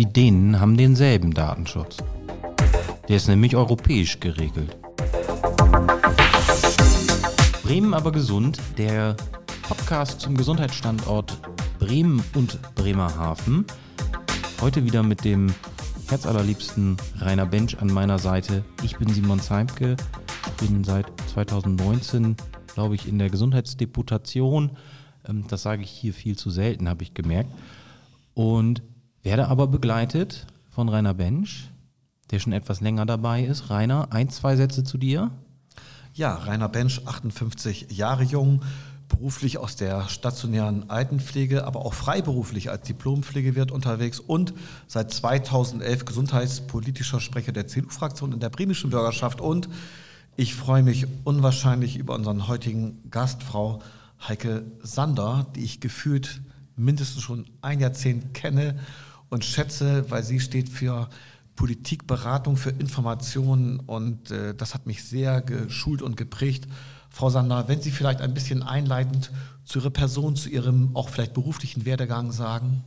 [0.00, 1.98] Die Dänen haben denselben Datenschutz.
[3.06, 4.74] Der ist nämlich europäisch geregelt.
[7.62, 9.14] Bremen aber gesund, der
[9.60, 11.38] Podcast zum Gesundheitsstandort
[11.78, 13.66] Bremen und Bremerhaven.
[14.62, 15.52] Heute wieder mit dem
[16.08, 18.64] herzallerliebsten Rainer Bench an meiner Seite.
[18.82, 19.96] Ich bin Simon Zeimke,
[20.60, 22.36] bin seit 2019,
[22.72, 24.70] glaube ich, in der Gesundheitsdeputation.
[25.28, 27.50] Ähm, das sage ich hier viel zu selten, habe ich gemerkt.
[28.32, 28.80] Und
[29.22, 31.70] werde aber begleitet von Rainer Bench,
[32.30, 33.70] der schon etwas länger dabei ist.
[33.70, 35.30] Rainer, ein, zwei Sätze zu dir.
[36.14, 38.62] Ja, Rainer Bench, 58 Jahre jung,
[39.08, 44.54] beruflich aus der stationären Altenpflege, aber auch freiberuflich als Diplompflegewirt unterwegs und
[44.86, 49.40] seit 2011 gesundheitspolitischer Sprecher der CDU-Fraktion in der bremischen Bürgerschaft.
[49.40, 49.68] Und
[50.36, 53.82] ich freue mich unwahrscheinlich über unseren heutigen Gast, Frau
[54.26, 56.40] Heike Sander, die ich gefühlt
[56.76, 58.78] mindestens schon ein Jahrzehnt kenne
[59.30, 61.08] und schätze, weil sie steht für
[61.56, 66.66] Politikberatung, für Informationen und äh, das hat mich sehr geschult und geprägt.
[67.10, 69.30] Frau Sander, wenn Sie vielleicht ein bisschen einleitend
[69.64, 72.84] zu Ihrer Person, zu Ihrem auch vielleicht beruflichen Werdegang sagen.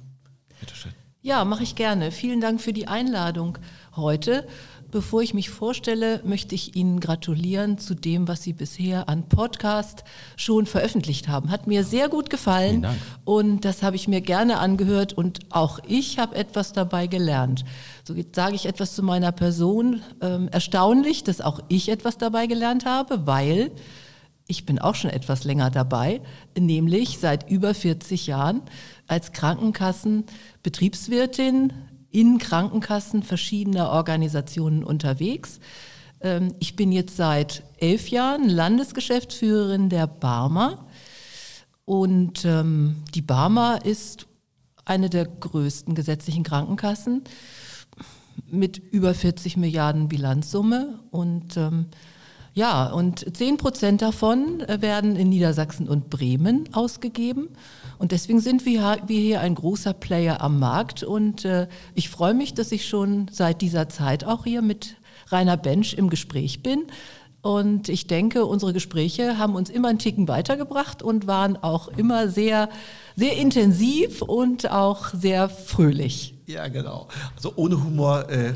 [0.59, 0.94] Bitte schön.
[1.22, 2.12] Ja, mache ich gerne.
[2.12, 3.58] Vielen Dank für die Einladung
[3.96, 4.48] heute.
[4.94, 10.04] Bevor ich mich vorstelle, möchte ich Ihnen gratulieren zu dem, was Sie bisher an Podcast
[10.36, 11.50] schon veröffentlicht haben.
[11.50, 12.86] Hat mir sehr gut gefallen
[13.26, 17.66] und das habe ich mir gerne angehört und auch ich habe etwas dabei gelernt.
[18.04, 20.04] So sage ich etwas zu meiner Person.
[20.22, 23.72] Ähm, erstaunlich, dass auch ich etwas dabei gelernt habe, weil
[24.46, 26.22] ich bin auch schon etwas länger dabei,
[26.56, 28.62] nämlich seit über 40 Jahren
[29.08, 31.74] als Krankenkassenbetriebswirtin
[32.14, 35.59] in Krankenkassen verschiedener Organisationen unterwegs.
[36.22, 40.88] Ähm, ich bin jetzt seit elf Jahren Landesgeschäftsführerin der Barmer
[41.86, 44.28] und ähm, die Barmer ist
[44.86, 47.23] eine der größten gesetzlichen Krankenkassen
[48.47, 51.88] mit über 40 Milliarden Bilanzsumme und ähm,
[52.54, 57.50] ja, und 10 Prozent davon werden in Niedersachsen und Bremen ausgegeben.
[57.97, 61.03] Und deswegen sind wir, hier ein großer Player am Markt.
[61.03, 64.97] Und äh, ich freue mich, dass ich schon seit dieser Zeit auch hier mit
[65.30, 66.84] Rainer Bench im Gespräch bin.
[67.41, 72.30] Und ich denke, unsere Gespräche haben uns immer einen Ticken weitergebracht und waren auch immer
[72.30, 72.70] sehr,
[73.16, 76.35] sehr intensiv und auch sehr fröhlich.
[76.46, 77.08] Ja, genau.
[77.35, 78.53] Also ohne Humor äh,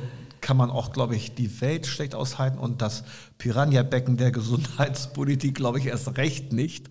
[0.48, 3.04] kann man auch, glaube ich, die Welt schlecht aushalten und das
[3.38, 6.90] Piranha-Becken der Gesundheitspolitik, glaube ich, erst recht nicht.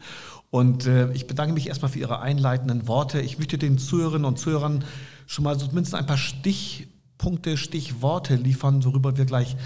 [0.51, 3.23] Und äh, ich bedanke mich erstmal für Ihre einleitenden Worte.
[3.23, 4.85] Ich möchte den Zuhörerinnen und Zuhörern
[5.27, 9.57] schon mal so mindestens ein paar Stichpunkte, Stichworte liefern, worüber wir gleich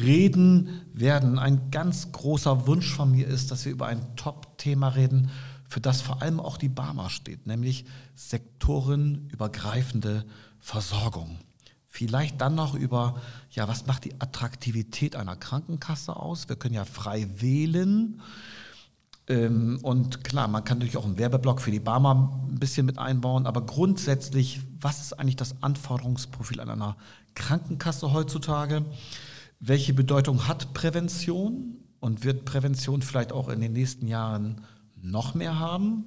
[0.00, 1.40] reden werden.
[1.40, 5.32] Ein ganz großer Wunsch von mir ist, dass wir über ein Top-Thema reden,
[5.66, 7.84] für das vor allem auch die Barmer steht, nämlich
[8.14, 10.24] sektorenübergreifende
[10.60, 11.36] Versorgung.
[11.92, 13.20] Vielleicht dann noch über,
[13.50, 16.48] ja, was macht die Attraktivität einer Krankenkasse aus?
[16.48, 18.22] Wir können ja frei wählen.
[19.26, 22.96] Ähm, und klar, man kann natürlich auch einen Werbeblock für die Barmer ein bisschen mit
[22.96, 26.96] einbauen, aber grundsätzlich, was ist eigentlich das Anforderungsprofil an einer
[27.34, 28.84] Krankenkasse heutzutage?
[29.58, 34.60] Welche Bedeutung hat Prävention und wird Prävention vielleicht auch in den nächsten Jahren
[34.94, 36.06] noch mehr haben?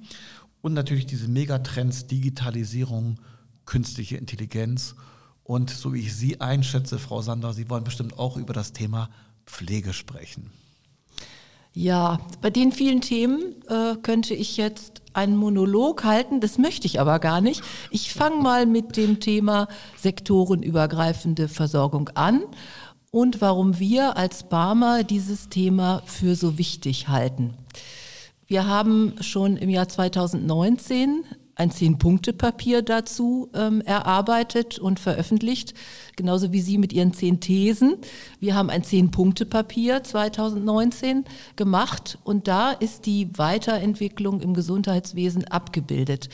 [0.62, 3.20] Und natürlich diese Megatrends Digitalisierung,
[3.66, 4.94] künstliche Intelligenz.
[5.44, 9.10] Und so wie ich Sie einschätze, Frau Sander, Sie wollen bestimmt auch über das Thema
[9.46, 10.50] Pflege sprechen.
[11.76, 17.00] Ja, bei den vielen Themen äh, könnte ich jetzt einen Monolog halten, das möchte ich
[17.00, 17.62] aber gar nicht.
[17.90, 22.42] Ich fange mal mit dem Thema sektorenübergreifende Versorgung an
[23.10, 27.54] und warum wir als Barmer dieses Thema für so wichtig halten.
[28.46, 31.24] Wir haben schon im Jahr 2019
[31.56, 35.74] ein Zehn-Punkte-Papier dazu ähm, erarbeitet und veröffentlicht,
[36.16, 37.96] genauso wie Sie mit Ihren zehn Thesen.
[38.40, 41.24] Wir haben ein Zehn-Punkte-Papier 2019
[41.56, 46.28] gemacht und da ist die Weiterentwicklung im Gesundheitswesen abgebildet.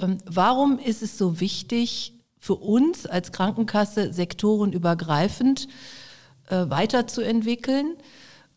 [0.00, 5.68] Ähm, warum ist es so wichtig für uns als Krankenkasse sektorenübergreifend
[6.48, 7.96] äh, weiterzuentwickeln?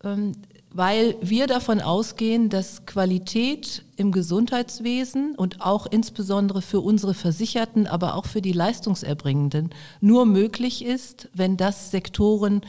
[0.03, 0.33] Ähm,
[0.77, 8.13] weil wir davon ausgehen, dass Qualität im Gesundheitswesen und auch insbesondere für unsere Versicherten, aber
[8.13, 9.71] auch für die Leistungserbringenden
[10.01, 12.61] nur möglich ist, wenn das Sektoren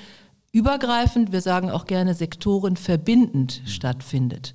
[0.53, 4.55] übergreifend, wir sagen auch gerne Sektoren verbindend stattfindet.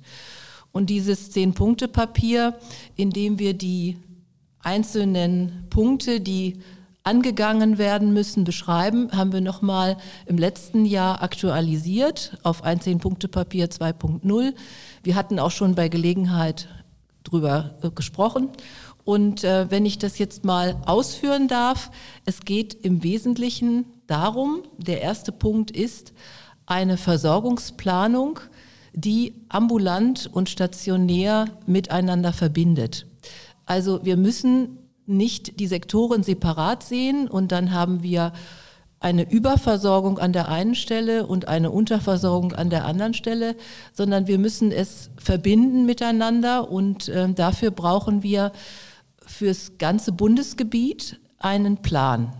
[0.72, 2.58] Und dieses Zehn-Punkte-Papier,
[2.96, 3.98] in dem wir die
[4.58, 6.58] einzelnen Punkte, die
[7.04, 14.54] angegangen werden müssen, beschreiben, haben wir nochmal im letzten Jahr aktualisiert auf ein Zehn-Punkte-Papier 2.0.
[15.02, 16.66] Wir hatten auch schon bei Gelegenheit
[17.22, 18.48] drüber äh, gesprochen
[19.04, 21.90] Und äh, wenn ich das jetzt mal ausführen darf,
[22.24, 26.14] es geht im Wesentlichen darum, der erste Punkt ist
[26.64, 28.40] eine Versorgungsplanung,
[28.94, 33.06] die ambulant und stationär miteinander verbindet.
[33.66, 38.32] Also wir müssen nicht die Sektoren separat sehen und dann haben wir
[39.00, 43.54] eine Überversorgung an der einen Stelle und eine Unterversorgung an der anderen Stelle,
[43.92, 48.52] sondern wir müssen es verbinden miteinander und äh, dafür brauchen wir
[49.26, 52.32] fürs ganze Bundesgebiet einen Plan.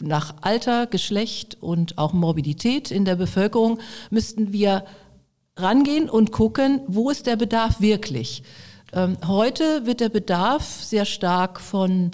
[0.00, 3.78] Nach Alter, Geschlecht und auch Morbidität in der Bevölkerung
[4.10, 4.84] müssten wir
[5.56, 8.42] rangehen und gucken, wo ist der Bedarf wirklich.
[8.92, 12.10] Ähm, heute wird der Bedarf sehr stark von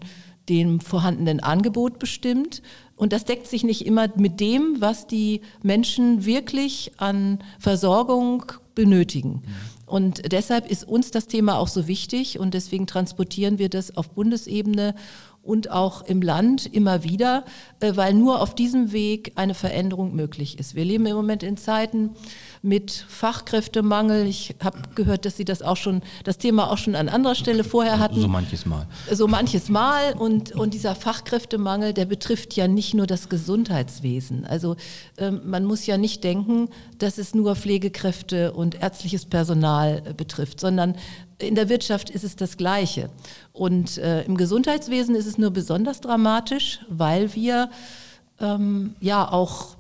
[0.49, 2.63] dem vorhandenen Angebot bestimmt.
[2.97, 8.45] Und das deckt sich nicht immer mit dem, was die Menschen wirklich an Versorgung
[8.75, 9.43] benötigen.
[9.87, 14.11] Und deshalb ist uns das Thema auch so wichtig und deswegen transportieren wir das auf
[14.11, 14.95] Bundesebene
[15.45, 17.45] und auch im Land immer wieder,
[17.81, 20.75] äh, weil nur auf diesem Weg eine Veränderung möglich ist.
[20.75, 22.11] Wir leben im Moment in Zeiten
[22.63, 24.27] mit Fachkräftemangel.
[24.27, 27.63] Ich habe gehört, dass Sie das auch schon, das Thema auch schon an anderer Stelle
[27.63, 28.21] vorher hatten.
[28.21, 28.87] So manches Mal.
[29.11, 30.15] So manches Mal.
[30.15, 34.47] Und, und dieser Fachkräftemangel, der betrifft ja nicht nur das Gesundheitswesen.
[34.47, 34.77] Also
[35.19, 36.69] ähm, man muss ja nicht denken,
[36.99, 40.97] dass es nur Pflegekräfte und ärztliches Personal äh, betrifft, sondern
[41.47, 43.11] in der Wirtschaft ist es das Gleiche.
[43.53, 47.71] Und äh, im Gesundheitswesen ist es nur besonders dramatisch, weil wir
[48.41, 49.77] ähm, ja auch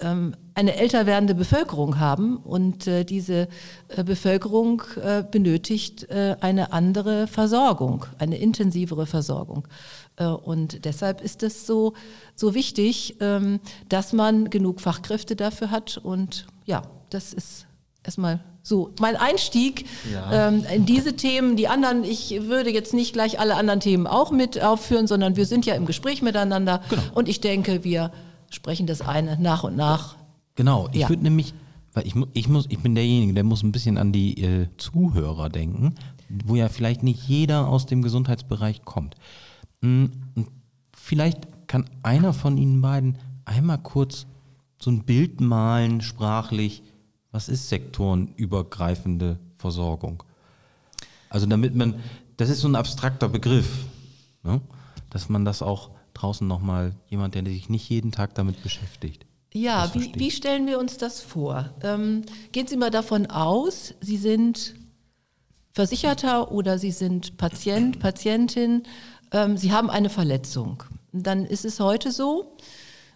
[0.00, 3.48] ähm, eine älter werdende Bevölkerung haben und äh, diese
[3.88, 9.68] äh, Bevölkerung äh, benötigt äh, eine andere Versorgung, eine intensivere Versorgung.
[10.16, 11.94] Äh, und deshalb ist es so,
[12.34, 15.98] so wichtig, ähm, dass man genug Fachkräfte dafür hat.
[15.98, 17.67] Und ja, das ist
[18.08, 20.48] erstmal so mein Einstieg ja.
[20.48, 21.56] ähm, in diese Themen.
[21.56, 25.44] Die anderen, ich würde jetzt nicht gleich alle anderen Themen auch mit aufführen, sondern wir
[25.44, 26.80] sind ja im Gespräch miteinander.
[26.88, 27.02] Genau.
[27.14, 28.10] Und ich denke, wir
[28.50, 30.16] sprechen das eine nach und nach.
[30.54, 31.08] Genau, ich ja.
[31.10, 31.52] würde nämlich,
[31.92, 35.50] weil ich, ich, muss, ich bin derjenige, der muss ein bisschen an die äh, Zuhörer
[35.50, 35.94] denken,
[36.44, 39.16] wo ja vielleicht nicht jeder aus dem Gesundheitsbereich kommt.
[39.82, 40.12] Hm,
[40.96, 44.26] vielleicht kann einer von Ihnen beiden einmal kurz
[44.80, 46.82] so ein Bild malen, sprachlich,
[47.32, 50.22] was ist sektorenübergreifende Versorgung?
[51.30, 52.02] Also damit man,
[52.36, 53.84] das ist so ein abstrakter Begriff,
[54.42, 54.60] ne?
[55.10, 59.26] dass man das auch draußen nochmal, jemand, der sich nicht jeden Tag damit beschäftigt.
[59.52, 61.70] Ja, wie, wie, stellen wir uns das vor?
[61.82, 62.22] Ähm,
[62.52, 64.74] gehen Sie mal davon aus, Sie sind
[65.72, 68.82] Versicherter oder Sie sind Patient, Patientin,
[69.32, 70.82] ähm, Sie haben eine Verletzung.
[71.12, 72.56] Dann ist es heute so,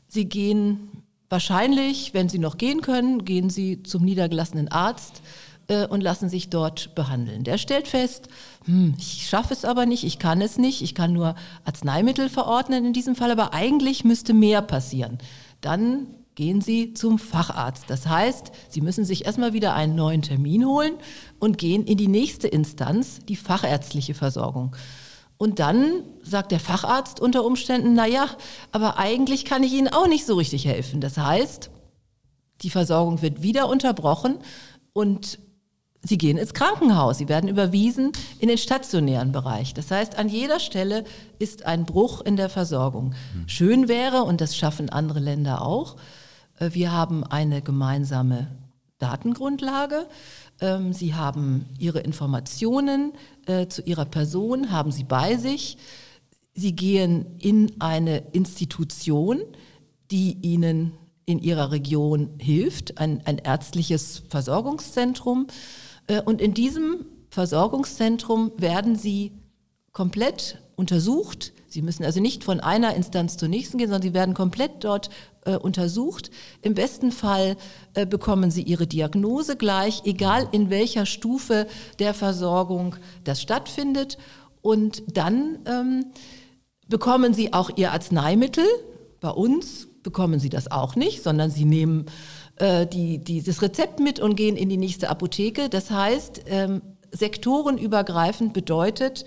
[0.09, 1.02] Sie gehen
[1.33, 5.23] Wahrscheinlich, wenn Sie noch gehen können, gehen Sie zum niedergelassenen Arzt
[5.67, 7.43] äh, und lassen sich dort behandeln.
[7.43, 8.29] Der stellt fest,
[8.67, 11.35] hm, ich schaffe es aber nicht, ich kann es nicht, ich kann nur
[11.65, 15.17] Arzneimittel verordnen in diesem Fall, aber eigentlich müsste mehr passieren.
[15.63, 17.85] Dann gehen Sie zum Facharzt.
[17.89, 20.93] Das heißt, Sie müssen sich erstmal wieder einen neuen Termin holen
[21.39, 24.77] und gehen in die nächste Instanz, die fachärztliche Versorgung.
[25.43, 28.29] Und dann sagt der Facharzt unter Umständen, na ja,
[28.71, 31.01] aber eigentlich kann ich Ihnen auch nicht so richtig helfen.
[31.01, 31.69] Das heißt,
[32.61, 34.39] die Versorgung wird wieder unterbrochen
[34.93, 35.41] und
[36.01, 37.19] Sie gehen ins Krankenhaus.
[37.19, 39.75] Sie werden überwiesen in den stationären Bereich.
[39.75, 41.03] Das heißt, an jeder Stelle
[41.41, 43.13] ist ein Bruch in der Versorgung.
[43.49, 45.97] Schön wäre, und das schaffen andere Länder auch,
[46.61, 48.47] äh, wir haben eine gemeinsame
[49.03, 50.07] Datengrundlage.
[50.61, 53.13] Ähm, Sie haben Ihre Informationen
[53.47, 55.77] äh, zu Ihrer Person, haben Sie bei sich.
[56.55, 59.41] Sie gehen in eine Institution,
[60.11, 60.93] die Ihnen
[61.25, 65.47] in Ihrer Region hilft, ein, ein ärztliches Versorgungszentrum.
[66.07, 69.33] Äh, und in diesem Versorgungszentrum werden Sie
[69.93, 71.53] komplett untersucht.
[71.73, 75.09] Sie müssen also nicht von einer Instanz zur nächsten gehen, sondern Sie werden komplett dort
[75.47, 76.31] äh, untersucht.
[76.61, 77.57] Im besten Fall
[77.95, 81.67] äh, bekommen Sie Ihre Diagnose gleich, egal in welcher Stufe
[81.99, 84.19] der Versorgung das stattfindet.
[84.61, 86.07] Und dann ähm,
[86.89, 88.67] bekommen Sie auch Ihr Arzneimittel.
[89.21, 92.05] Bei uns bekommen Sie das auch nicht, sondern Sie nehmen
[92.57, 95.71] äh, die, die, das Rezept mit und gehen in die nächste Apotheke.
[95.71, 99.25] Das heißt, ähm, sektorenübergreifend bedeutet,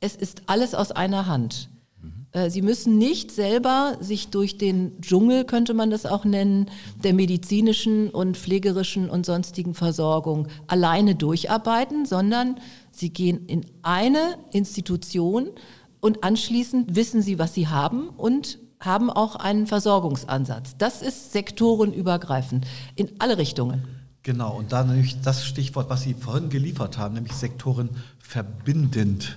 [0.00, 1.68] es ist alles aus einer Hand.
[2.32, 6.66] Äh, sie müssen nicht selber sich durch den Dschungel, könnte man das auch nennen,
[7.02, 12.56] der medizinischen und pflegerischen und sonstigen Versorgung alleine durcharbeiten, sondern
[12.90, 15.50] sie gehen in eine Institution
[16.00, 20.74] und anschließend wissen sie, was sie haben und haben auch einen Versorgungsansatz.
[20.76, 23.84] Das ist sektorenübergreifend in alle Richtungen.
[24.24, 29.36] Genau, und da nämlich das Stichwort, was Sie vorhin geliefert haben, nämlich sektorenverbindend.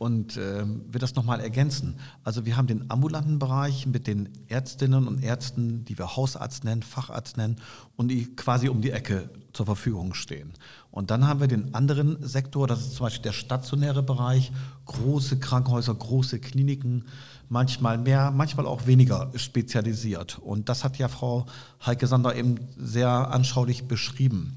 [0.00, 1.96] Und äh, will das nochmal ergänzen.
[2.24, 6.82] Also wir haben den ambulanten Bereich mit den Ärztinnen und Ärzten, die wir Hausarzt nennen,
[6.82, 7.56] Facharzt nennen
[7.96, 10.54] und die quasi um die Ecke zur Verfügung stehen.
[10.90, 14.52] Und dann haben wir den anderen Sektor, das ist zum Beispiel der stationäre Bereich,
[14.86, 17.04] große Krankenhäuser, große Kliniken,
[17.50, 20.38] manchmal mehr, manchmal auch weniger spezialisiert.
[20.38, 21.44] Und das hat ja Frau
[21.84, 24.56] Heike Sander eben sehr anschaulich beschrieben.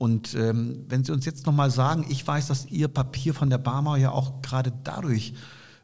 [0.00, 3.58] Und ähm, wenn Sie uns jetzt nochmal sagen, ich weiß, dass Ihr Papier von der
[3.58, 5.34] Barmer ja auch gerade dadurch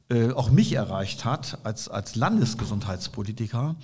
[0.08, 3.76] äh, auch mich erreicht hat, als, als Landesgesundheitspolitiker,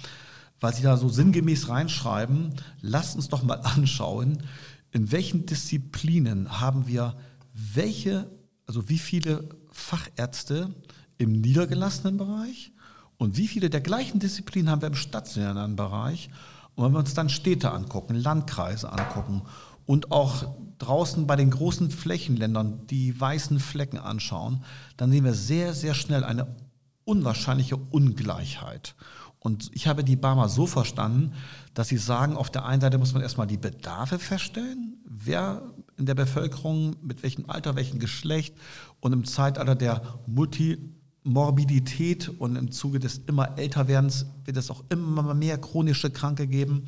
[0.59, 4.43] weil Sie da so sinngemäß reinschreiben, lasst uns doch mal anschauen,
[4.91, 7.15] in welchen Disziplinen haben wir
[7.53, 8.31] welche,
[8.65, 10.75] also wie viele Fachärzte
[11.19, 12.73] im niedergelassenen Bereich
[13.19, 16.31] und wie viele der gleichen Disziplinen haben wir im stationären Bereich.
[16.75, 19.43] Und wenn wir uns dann Städte angucken, Landkreise angucken
[19.87, 24.65] und auch draußen bei den großen Flächenländern die weißen Flecken anschauen,
[24.97, 26.57] dann sehen wir sehr, sehr schnell eine
[27.05, 28.95] unwahrscheinliche Ungleichheit.
[29.39, 31.33] Und ich habe die Barmer so verstanden,
[31.75, 35.62] dass sie sagen, auf der einen Seite muss man erstmal die Bedarfe feststellen, wer
[35.97, 38.55] in der Bevölkerung, mit welchem Alter, welchem Geschlecht
[39.01, 45.35] und im Zeitalter der Multimorbidität und im Zuge des immer älterwerdens wird es auch immer
[45.35, 46.85] mehr chronische Kranke geben.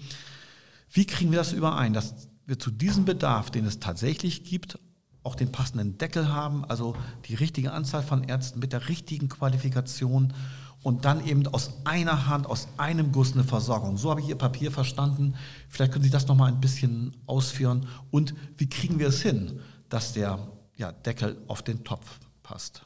[0.91, 4.79] Wie kriegen wir das überein, dass wir zu diesem Bedarf, den es tatsächlich gibt,
[5.23, 6.95] auch den passenden Deckel haben, also
[7.27, 10.35] die richtige Anzahl von Ärzten mit der richtigen Qualifikation
[10.83, 13.97] und dann eben aus einer Hand, aus einem Guss eine Versorgung.
[13.97, 15.35] So habe ich Ihr Papier verstanden.
[15.71, 17.87] Vielleicht können Sie das noch mal ein bisschen ausführen.
[18.11, 20.47] Und wie kriegen wir es hin, dass der
[20.77, 22.83] ja, Deckel auf den Topf passt?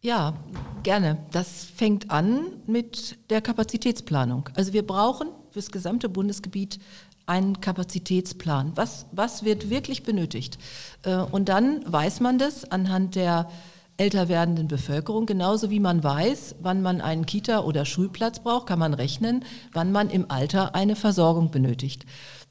[0.00, 0.34] Ja,
[0.82, 1.24] gerne.
[1.30, 4.50] Das fängt an mit der Kapazitätsplanung.
[4.54, 6.80] Also wir brauchen für das gesamte Bundesgebiet
[7.26, 8.72] einen Kapazitätsplan.
[8.74, 10.58] Was, was wird wirklich benötigt?
[11.02, 13.48] Äh, und dann weiß man das anhand der
[13.96, 18.78] älter werdenden Bevölkerung, genauso wie man weiß, wann man einen Kita- oder Schulplatz braucht, kann
[18.78, 22.04] man rechnen, wann man im Alter eine Versorgung benötigt.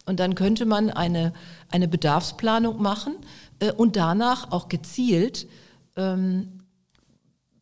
[0.06, 1.34] Und dann könnte man eine,
[1.70, 3.16] eine Bedarfsplanung machen
[3.60, 5.48] äh, und danach auch gezielt
[5.96, 6.63] ähm,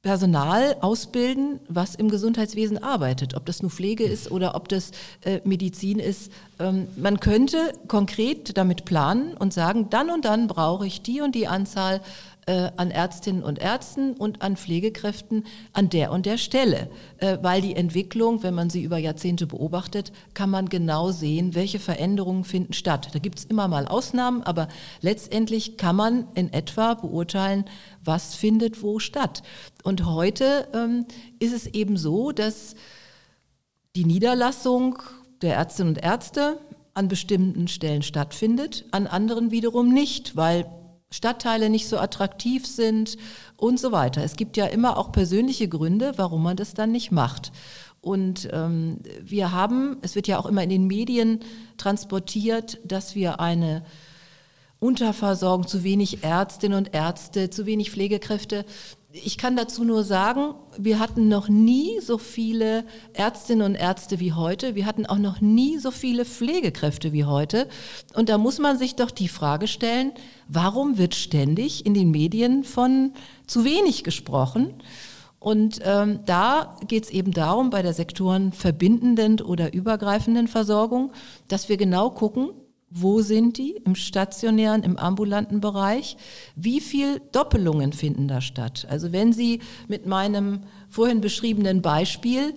[0.02, 4.92] Personal ausbilden, was im Gesundheitswesen arbeitet, ob das nur Pflege ist oder ob das
[5.24, 6.32] äh, Medizin ist.
[6.58, 11.36] Ähm, man könnte konkret damit planen und sagen, dann und dann brauche ich die und
[11.36, 12.02] die Anzahl
[12.52, 16.90] äh, an Ärztinnen und Ärzten und an Pflegekräften an der und der Stelle.
[17.18, 21.80] Äh, weil die Entwicklung, wenn man sie über Jahrzehnte beobachtet, kann man genau sehen, welche
[21.80, 23.08] Veränderungen finden statt.
[23.14, 24.68] Da gibt es immer mal Ausnahmen, aber
[25.00, 27.64] letztendlich kann man in etwa beurteilen,
[28.04, 29.44] was findet wo statt.
[29.84, 31.06] Und heute ähm,
[31.40, 32.76] ist es eben so, dass
[33.96, 34.98] die Niederlassung
[35.42, 36.60] der Ärztinnen und Ärzte
[36.94, 40.66] an bestimmten Stellen stattfindet, an anderen wiederum nicht, weil
[41.12, 43.18] Stadtteile nicht so attraktiv sind
[43.58, 44.24] und so weiter.
[44.24, 47.52] Es gibt ja immer auch persönliche Gründe, warum man das dann nicht macht.
[48.00, 51.42] Und ähm, wir haben, es wird ja auch immer in den Medien
[51.78, 53.84] transportiert, dass wir eine
[54.80, 58.66] Unterversorgung, zu wenig Ärztinnen und Ärzte, zu wenig Pflegekräfte
[59.14, 64.34] ich kann dazu nur sagen, wir hatten noch nie so viele Ärztinnen und Ärzte wie
[64.34, 64.76] heute.
[64.76, 67.68] Wir hatten auch noch nie so viele Pflegekräfte wie heute.
[68.14, 70.14] Und da muss man sich doch die Frage stellen,
[70.48, 73.14] warum wird ständig in den Medien von
[73.48, 74.74] zu wenig gesprochen?
[75.40, 81.12] Und ähm, da geht es eben darum, bei der sektorenverbindenden oder übergreifenden Versorgung,
[81.48, 82.52] dass wir genau gucken,
[82.92, 83.82] wo sind die?
[83.86, 86.18] Im stationären, im ambulanten Bereich?
[86.56, 88.86] Wie viel Doppelungen finden da statt?
[88.90, 92.54] Also wenn Sie mit meinem vorhin beschriebenen Beispiel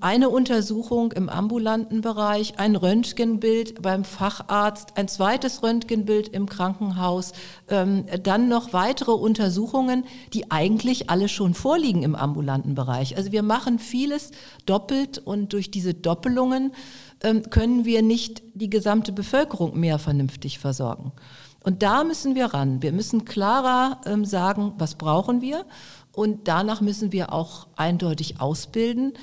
[0.00, 7.32] eine Untersuchung im ambulanten Bereich, ein Röntgenbild beim Facharzt, ein zweites Röntgenbild im Krankenhaus,
[7.68, 13.16] ähm, dann noch weitere Untersuchungen, die eigentlich alle schon vorliegen im ambulanten Bereich.
[13.16, 14.32] Also wir machen vieles
[14.66, 16.72] doppelt und durch diese Doppelungen
[17.22, 21.12] ähm, können wir nicht die gesamte Bevölkerung mehr vernünftig versorgen.
[21.64, 22.82] Und da müssen wir ran.
[22.82, 25.64] Wir müssen klarer ähm, sagen, was brauchen wir.
[26.12, 29.14] Und danach müssen wir auch eindeutig ausbilden.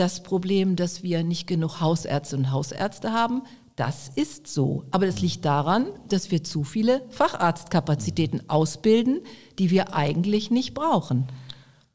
[0.00, 3.42] Das Problem, dass wir nicht genug Hausärzte und Hausärzte haben,
[3.76, 4.84] das ist so.
[4.92, 9.20] Aber das liegt daran, dass wir zu viele Facharztkapazitäten ausbilden,
[9.58, 11.26] die wir eigentlich nicht brauchen.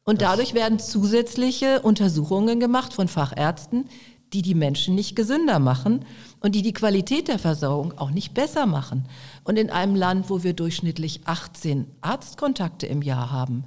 [0.03, 3.85] Und dadurch werden zusätzliche Untersuchungen gemacht von Fachärzten,
[4.33, 6.05] die die Menschen nicht gesünder machen
[6.41, 9.07] und die die Qualität der Versorgung auch nicht besser machen.
[9.45, 13.65] Und in einem Land, wo wir durchschnittlich 18 Arztkontakte im Jahr haben,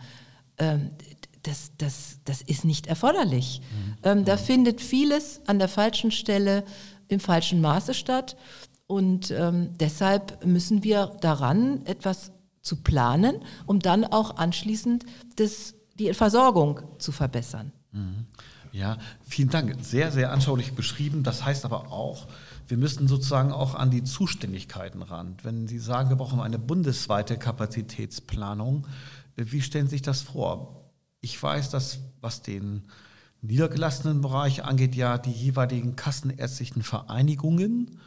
[0.59, 0.91] ähm,
[1.43, 3.61] das, das, das ist nicht erforderlich.
[3.61, 3.95] Mhm.
[4.03, 6.65] Ähm, da findet vieles an der falschen Stelle
[7.09, 8.37] im falschen Maße statt.
[8.87, 15.05] Und ähm, deshalb müssen wir daran etwas zu planen, um dann auch anschließend
[15.37, 17.73] das, die Versorgung zu verbessern.
[17.93, 18.27] Mhm.
[18.73, 19.77] Ja, vielen Dank.
[19.83, 21.23] Sehr, sehr anschaulich beschrieben.
[21.23, 22.27] Das heißt aber auch,
[22.67, 25.37] wir müssen sozusagen auch an die Zuständigkeiten ran.
[25.43, 28.87] Wenn Sie sagen, wir brauchen eine bundesweite Kapazitätsplanung,
[29.37, 30.88] äh, wie stellen Sie sich das vor?
[31.21, 32.85] Ich weiß, dass was den
[33.43, 37.99] niedergelassenen Bereich angeht, ja die jeweiligen kassenärztlichen Vereinigungen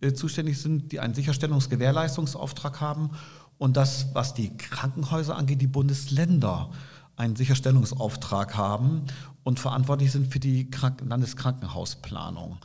[0.00, 3.10] äh, zuständig sind, die einen Sicherstellungsgewährleistungsauftrag haben
[3.58, 6.70] und das, was die Krankenhäuser angeht, die Bundesländer
[7.16, 9.02] einen Sicherstellungsauftrag haben
[9.44, 12.58] und verantwortlich sind für die Kranken Landeskrankenhausplanung.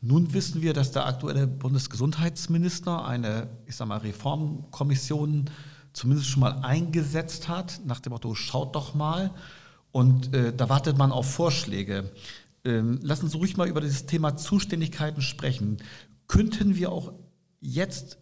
[0.00, 5.46] Nun wissen wir, dass der aktuelle Bundesgesundheitsminister eine, ich sag mal, Reformkommission
[5.92, 9.30] zumindest schon mal eingesetzt hat, nach dem Motto, schaut doch mal.
[9.90, 12.10] Und äh, da wartet man auf Vorschläge.
[12.64, 15.78] Ähm, lassen Sie ruhig mal über dieses Thema Zuständigkeiten sprechen.
[16.28, 17.12] Könnten wir auch
[17.60, 18.18] jetzt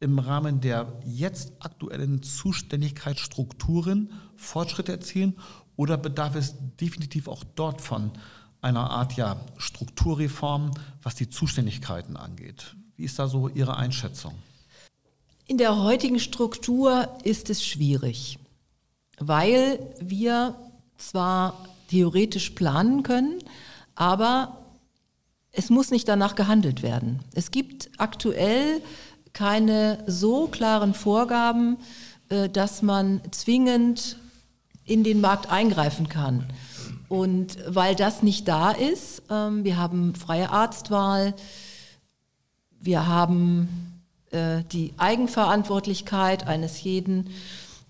[0.00, 5.36] im Rahmen der jetzt aktuellen Zuständigkeitsstrukturen Fortschritte erzielen
[5.76, 8.10] oder bedarf es definitiv auch dort von
[8.60, 12.76] einer Art ja, Strukturreform, was die Zuständigkeiten angeht?
[12.96, 14.34] Wie ist da so Ihre Einschätzung?
[15.52, 18.38] In der heutigen Struktur ist es schwierig,
[19.18, 20.54] weil wir
[20.96, 23.38] zwar theoretisch planen können,
[23.94, 24.56] aber
[25.50, 27.20] es muss nicht danach gehandelt werden.
[27.34, 28.80] Es gibt aktuell
[29.34, 31.76] keine so klaren Vorgaben,
[32.30, 34.16] äh, dass man zwingend
[34.86, 36.46] in den Markt eingreifen kann.
[37.10, 41.34] Und weil das nicht da ist, ähm, wir haben freie Arztwahl,
[42.80, 43.91] wir haben
[44.32, 47.28] die Eigenverantwortlichkeit eines jeden,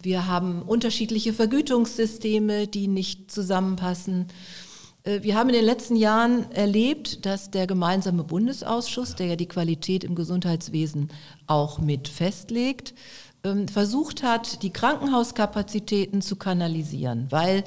[0.03, 4.27] wir haben unterschiedliche Vergütungssysteme, die nicht zusammenpassen.
[5.05, 9.47] Äh, wir haben in den letzten Jahren erlebt, dass der gemeinsame Bundesausschuss, der ja die
[9.47, 11.09] Qualität im Gesundheitswesen
[11.47, 12.95] auch mit festlegt,
[13.45, 17.63] ähm, versucht hat, die Krankenhauskapazitäten zu kanalisieren, weil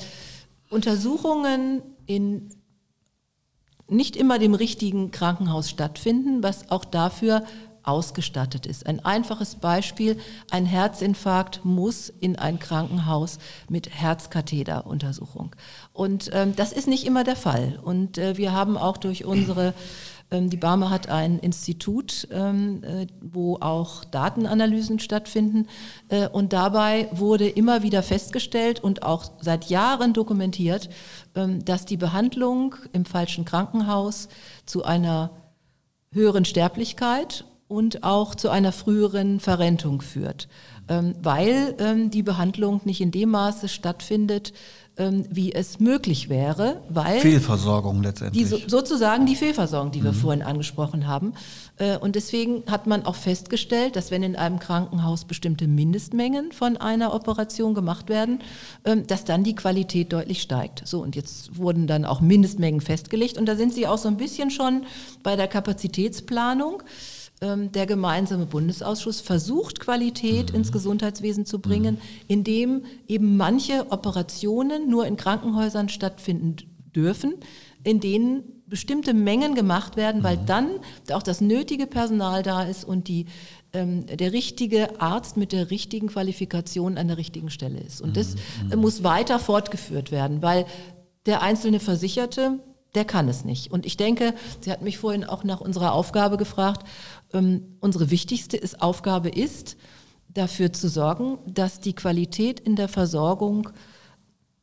[0.69, 2.49] Untersuchungen in
[3.87, 7.43] nicht immer dem richtigen Krankenhaus stattfinden, was auch dafür
[7.85, 8.87] ausgestattet ist.
[8.87, 10.17] Ein einfaches Beispiel,
[10.51, 15.55] ein Herzinfarkt muss in ein Krankenhaus mit Herzkatheteruntersuchung.
[15.93, 17.79] Und ähm, das ist nicht immer der Fall.
[17.81, 19.73] Und äh, wir haben auch durch unsere
[20.31, 25.67] ähm, die Barmer hat ein Institut, ähm, äh, wo auch Datenanalysen stattfinden.
[26.09, 30.89] Äh, und dabei wurde immer wieder festgestellt und auch seit Jahren dokumentiert,
[31.35, 34.27] ähm, dass die Behandlung im falschen Krankenhaus
[34.65, 35.31] zu einer
[36.11, 40.47] höheren Sterblichkeit und auch zu einer früheren Verrentung führt,
[40.87, 44.53] ähm, weil ähm, die Behandlung nicht in dem Maße stattfindet,
[44.97, 48.47] ähm, wie es möglich wäre, weil Fehlversorgung letztendlich.
[48.47, 50.15] Die, sozusagen die Fehlversorgung, die wir mhm.
[50.15, 51.33] vorhin angesprochen haben.
[51.77, 56.77] Äh, und deswegen hat man auch festgestellt, dass wenn in einem Krankenhaus bestimmte Mindestmengen von
[56.77, 58.39] einer Operation gemacht werden,
[59.07, 60.87] dass dann die Qualität deutlich steigt.
[60.87, 63.37] So, und jetzt wurden dann auch Mindestmengen festgelegt.
[63.37, 64.83] Und da sind Sie auch so ein bisschen schon
[65.23, 66.83] bei der Kapazitätsplanung.
[67.41, 70.59] Ähm, der gemeinsame Bundesausschuss versucht, Qualität mhm.
[70.59, 72.01] ins Gesundheitswesen zu bringen, mhm.
[72.27, 76.55] indem eben manche Operationen nur in Krankenhäusern stattfinden
[76.95, 77.33] dürfen,
[77.83, 80.45] in denen bestimmte Mengen gemacht werden, weil mhm.
[80.45, 80.69] dann
[81.11, 83.25] auch das nötige Personal da ist und die,
[83.73, 88.01] ähm, der richtige Arzt mit der richtigen Qualifikation an der richtigen Stelle ist.
[88.01, 88.69] Und das mhm.
[88.71, 88.79] mhm.
[88.79, 90.65] muss weiter fortgeführt werden, weil
[91.25, 92.59] der einzelne Versicherte,
[92.95, 93.71] der kann es nicht.
[93.71, 96.87] Und ich denke, Sie hat mich vorhin auch nach unserer Aufgabe gefragt
[97.35, 99.77] ähm, unsere wichtigste ist, Aufgabe ist,
[100.33, 103.69] dafür zu sorgen, dass die Qualität in der Versorgung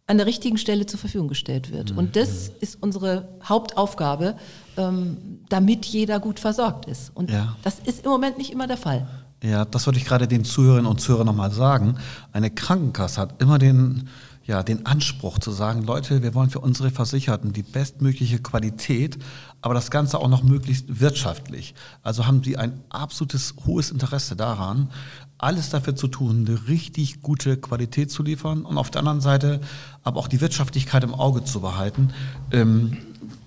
[0.07, 1.93] an der richtigen Stelle zur Verfügung gestellt wird.
[1.93, 2.55] Und das mhm.
[2.61, 4.37] ist unsere Hauptaufgabe,
[4.77, 7.13] ähm, damit jeder gut versorgt ist.
[7.15, 7.57] Und ja.
[7.63, 9.09] das ist im Moment nicht immer der Fall.
[9.43, 11.97] Ja, das wollte ich gerade den Zuhörerinnen und Zuhörern nochmal sagen.
[12.33, 14.09] Eine Krankenkasse hat immer den,
[14.45, 19.19] ja, den Anspruch zu sagen, Leute, wir wollen für unsere Versicherten die bestmögliche Qualität,
[19.61, 21.75] aber das Ganze auch noch möglichst wirtschaftlich.
[22.03, 24.91] Also haben sie ein absolutes hohes Interesse daran,
[25.39, 29.61] alles dafür zu tun, eine richtig gute Qualität zu liefern und auf der anderen Seite
[30.03, 32.11] aber auch die Wirtschaftlichkeit im Auge zu behalten.
[32.51, 32.97] Ähm,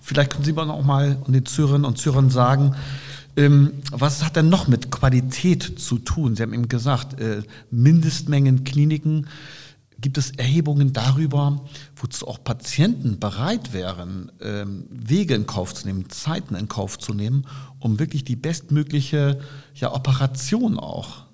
[0.01, 2.75] vielleicht können Sie mal noch mal den Zürerinnen und Zürern sagen,
[3.38, 6.36] ähm, was hat denn noch mit Qualität zu tun?
[6.36, 9.27] Sie haben eben gesagt, äh, Mindestmengen Kliniken
[9.99, 16.10] Gibt es Erhebungen darüber, wozu auch Patienten bereit wären, ähm, Wege in Kauf zu nehmen,
[16.10, 17.47] Zeiten in Kauf zu nehmen,
[17.79, 19.39] um wirklich die bestmögliche
[19.73, 21.25] ja, Operation auch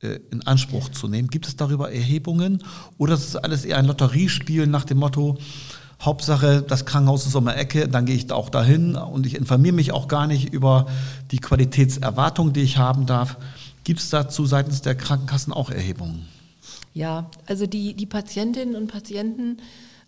[0.00, 1.28] äh, in Anspruch zu nehmen?
[1.28, 2.62] Gibt es darüber Erhebungen
[2.96, 5.38] oder ist es alles eher ein Lotteriespiel nach dem Motto,
[6.00, 9.74] Hauptsache, das Krankenhaus ist um die Ecke, dann gehe ich auch dahin und ich informiere
[9.74, 10.86] mich auch gar nicht über
[11.30, 13.38] die Qualitätserwartung, die ich haben darf.
[13.84, 16.26] Gibt es dazu seitens der Krankenkassen auch Erhebungen?
[16.96, 19.58] Ja, also die, die Patientinnen und Patienten,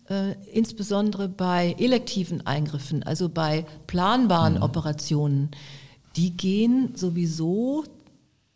[0.09, 4.63] äh, insbesondere bei elektiven Eingriffen, also bei planbaren mhm.
[4.63, 5.51] Operationen,
[6.15, 7.83] die gehen sowieso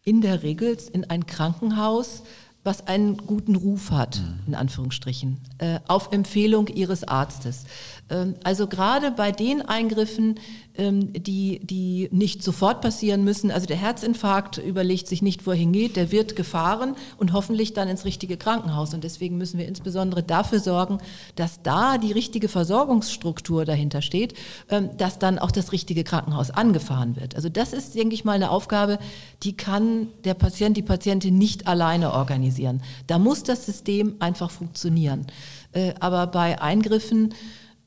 [0.03, 2.23] in der Regel in ein Krankenhaus,
[2.63, 4.39] was einen guten Ruf hat, mhm.
[4.47, 7.65] in Anführungsstrichen, äh, auf Empfehlung ihres Arztes.
[8.09, 10.39] Ähm, also gerade bei den Eingriffen,
[10.75, 13.51] ähm, die, die nicht sofort passieren müssen.
[13.51, 18.05] Also der Herzinfarkt überlegt sich nicht, wohin geht, der wird gefahren und hoffentlich dann ins
[18.05, 18.93] richtige Krankenhaus.
[18.93, 20.97] Und deswegen müssen wir insbesondere dafür sorgen,
[21.35, 24.33] dass da die richtige Versorgungsstruktur dahinter steht,
[24.69, 27.35] ähm, dass dann auch das richtige Krankenhaus angefahren wird.
[27.35, 28.99] Also das ist, denke ich mal, eine Aufgabe,
[29.43, 32.81] die kann der Patient, die Patientin nicht alleine organisieren.
[33.07, 35.27] Da muss das System einfach funktionieren.
[35.71, 37.33] Äh, aber bei Eingriffen,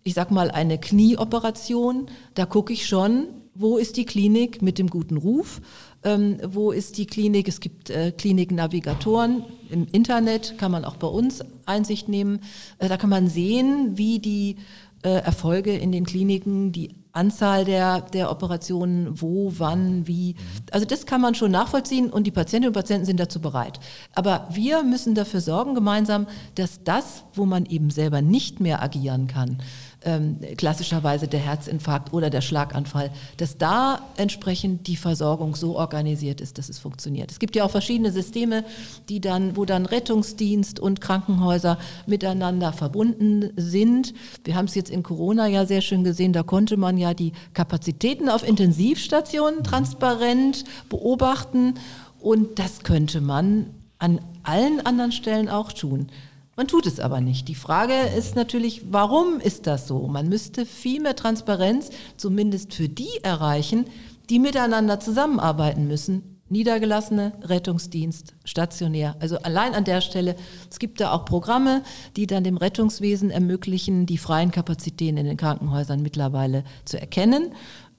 [0.07, 4.89] ich sag mal, eine Knieoperation, da gucke ich schon, wo ist die Klinik mit dem
[4.89, 5.61] guten Ruf,
[6.05, 11.09] ähm, wo ist die Klinik, es gibt äh, Kliniknavigatoren im Internet, kann man auch bei
[11.09, 12.39] uns Einsicht nehmen,
[12.79, 14.57] äh, da kann man sehen, wie die
[15.03, 20.37] äh, Erfolge in den Kliniken, die Anzahl der, der Operationen, wo, wann, wie.
[20.71, 23.81] Also das kann man schon nachvollziehen und die Patientinnen und Patienten sind dazu bereit.
[24.15, 29.29] Aber wir müssen dafür sorgen gemeinsam, dass das, wo man eben selber nicht mehr agieren
[29.29, 29.63] kann,
[30.07, 36.59] ähm, klassischerweise der Herzinfarkt oder der Schlaganfall, dass da entsprechend die Versorgung so organisiert ist,
[36.59, 37.31] dass es funktioniert.
[37.31, 38.65] Es gibt ja auch verschiedene Systeme,
[39.09, 44.15] die dann, wo dann Rettungsdienst und Krankenhäuser miteinander verbunden sind.
[44.45, 47.33] Wir haben es jetzt in Corona ja sehr schön gesehen, da konnte man ja die
[47.53, 51.75] Kapazitäten auf Intensivstationen transparent beobachten
[52.21, 56.09] und das könnte man an allen anderen Stellen auch tun.
[56.57, 57.49] Man tut es aber nicht.
[57.49, 60.09] Die Frage ist natürlich, warum ist das so?
[60.09, 63.85] Man müsste viel mehr Transparenz, zumindest für die erreichen,
[64.31, 66.41] die miteinander zusammenarbeiten müssen.
[66.49, 69.17] Niedergelassene, Rettungsdienst, stationär.
[69.19, 70.37] Also allein an der Stelle,
[70.71, 71.83] es gibt da auch Programme,
[72.17, 77.53] die dann dem Rettungswesen ermöglichen, die freien Kapazitäten in den Krankenhäusern mittlerweile zu erkennen.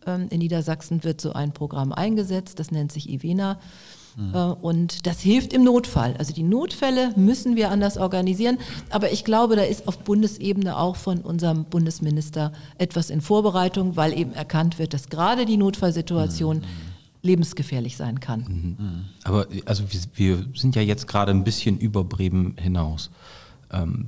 [0.08, 3.60] Ähm, in Niedersachsen wird so ein Programm eingesetzt, das nennt sich IVENA.
[4.18, 4.34] Mhm.
[4.34, 6.16] Und das hilft im Notfall.
[6.18, 8.58] Also die Notfälle müssen wir anders organisieren.
[8.90, 14.18] Aber ich glaube, da ist auf Bundesebene auch von unserem Bundesminister etwas in Vorbereitung, weil
[14.18, 16.64] eben erkannt wird, dass gerade die Notfallsituation mhm.
[17.22, 18.40] lebensgefährlich sein kann.
[18.80, 19.06] Mhm.
[19.24, 23.12] Aber also wir, wir, sind ja jetzt gerade ein bisschen über Bremen hinaus.
[23.72, 24.08] Ähm,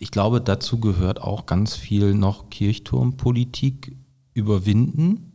[0.00, 3.96] ich glaube, dazu gehört auch ganz viel noch Kirchturmpolitik
[4.34, 5.25] überwinden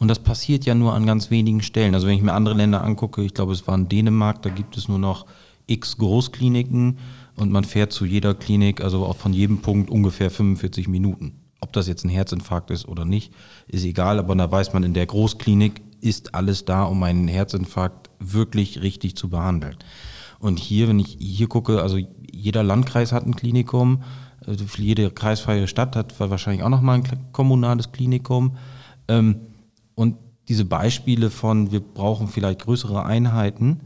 [0.00, 1.94] und das passiert ja nur an ganz wenigen Stellen.
[1.94, 4.76] Also wenn ich mir andere Länder angucke, ich glaube, es war in Dänemark, da gibt
[4.78, 5.26] es nur noch
[5.66, 6.98] x Großkliniken
[7.36, 11.34] und man fährt zu jeder Klinik, also auch von jedem Punkt ungefähr 45 Minuten.
[11.60, 13.34] Ob das jetzt ein Herzinfarkt ist oder nicht,
[13.68, 18.08] ist egal, aber da weiß man, in der Großklinik ist alles da, um einen Herzinfarkt
[18.18, 19.76] wirklich richtig zu behandeln.
[20.38, 21.98] Und hier, wenn ich hier gucke, also
[22.32, 24.02] jeder Landkreis hat ein Klinikum,
[24.46, 28.56] also jede kreisfreie Stadt hat wahrscheinlich auch nochmal ein kommunales Klinikum.
[29.06, 29.40] Ähm,
[30.00, 30.16] und
[30.48, 33.80] diese Beispiele von, wir brauchen vielleicht größere Einheiten,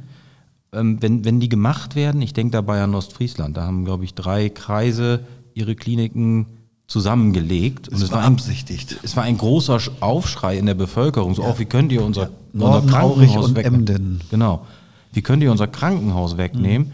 [0.72, 4.14] ähm, wenn, wenn die gemacht werden, ich denke dabei an Ostfriesland, da haben, glaube ich,
[4.14, 5.24] drei Kreise
[5.54, 6.46] ihre Kliniken
[6.86, 7.88] zusammengelegt.
[7.88, 8.92] Das und es war beabsichtigt.
[8.92, 11.34] Ein, es war ein großer Aufschrei in der Bevölkerung.
[11.34, 11.48] So, ja.
[11.48, 14.20] oh, wie könnt ihr unser, unser Krankenhaus wegnehmen?
[14.30, 14.66] Genau.
[15.12, 16.88] Wie könnt ihr unser Krankenhaus wegnehmen?
[16.88, 16.92] Mhm.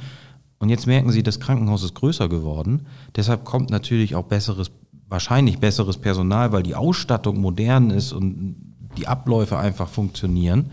[0.61, 2.87] Und jetzt merken sie, das Krankenhaus ist größer geworden.
[3.17, 4.71] Deshalb kommt natürlich auch besseres,
[5.09, 8.70] wahrscheinlich besseres Personal, weil die Ausstattung modern ist und
[9.01, 10.71] die Abläufe einfach funktionieren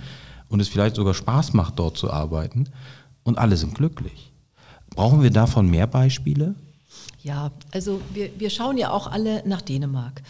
[0.50, 2.70] und es vielleicht sogar Spaß macht, dort zu arbeiten
[3.24, 4.32] und alle sind glücklich.
[4.90, 6.56] Brauchen wir davon mehr Beispiele?
[7.24, 10.22] Ja, also wir, wir schauen ja auch alle nach Dänemark.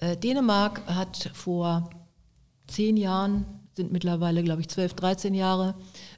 [0.00, 1.90] Äh, Dänemark hat vor
[2.66, 5.74] zehn Jahren, sind mittlerweile, glaube ich, zwölf, dreizehn Jahre,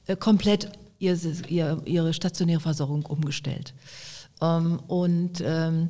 [0.06, 1.18] äh, komplett ihr,
[1.48, 3.74] ihr, ihre stationäre Versorgung umgestellt.
[4.40, 5.88] Ähm, und ähm,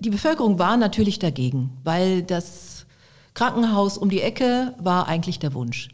[0.00, 2.77] die Bevölkerung war natürlich dagegen, weil das
[3.38, 5.90] Krankenhaus um die Ecke war eigentlich der Wunsch.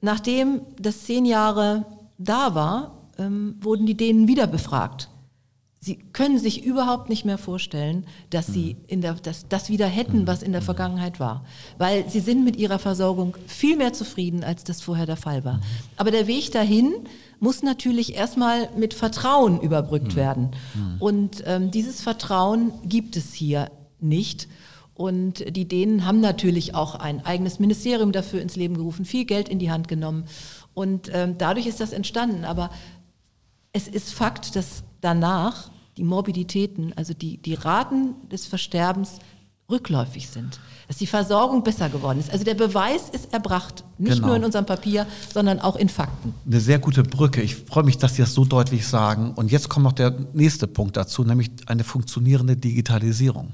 [0.00, 1.84] Nachdem das zehn Jahre
[2.16, 5.10] da war, ähm, wurden die Dänen wieder befragt.
[5.78, 8.84] Sie können sich überhaupt nicht mehr vorstellen, dass sie mhm.
[8.86, 10.26] in der, dass, das wieder hätten, mhm.
[10.26, 11.44] was in der Vergangenheit war.
[11.76, 15.58] Weil sie sind mit ihrer Versorgung viel mehr zufrieden, als das vorher der Fall war.
[15.58, 15.62] Mhm.
[15.98, 16.94] Aber der Weg dahin
[17.40, 20.52] muss natürlich erstmal mit Vertrauen überbrückt werden.
[20.98, 24.48] Und ähm, dieses Vertrauen gibt es hier nicht.
[25.00, 29.48] Und die Dänen haben natürlich auch ein eigenes Ministerium dafür ins Leben gerufen, viel Geld
[29.48, 30.24] in die Hand genommen.
[30.74, 32.44] Und ähm, dadurch ist das entstanden.
[32.44, 32.68] Aber
[33.72, 39.20] es ist Fakt, dass danach die Morbiditäten, also die, die Raten des Versterbens
[39.70, 42.30] rückläufig sind, dass die Versorgung besser geworden ist.
[42.30, 44.26] Also der Beweis ist erbracht, nicht Genau.
[44.26, 46.34] nur in unserem Papier, sondern auch in Fakten.
[46.44, 47.40] Eine sehr gute Brücke.
[47.40, 49.32] Ich freue mich, dass Sie das so deutlich sagen.
[49.32, 53.48] Und jetzt kommt noch der nächste Punkt dazu, nämlich eine funktionierende Digitalisierung.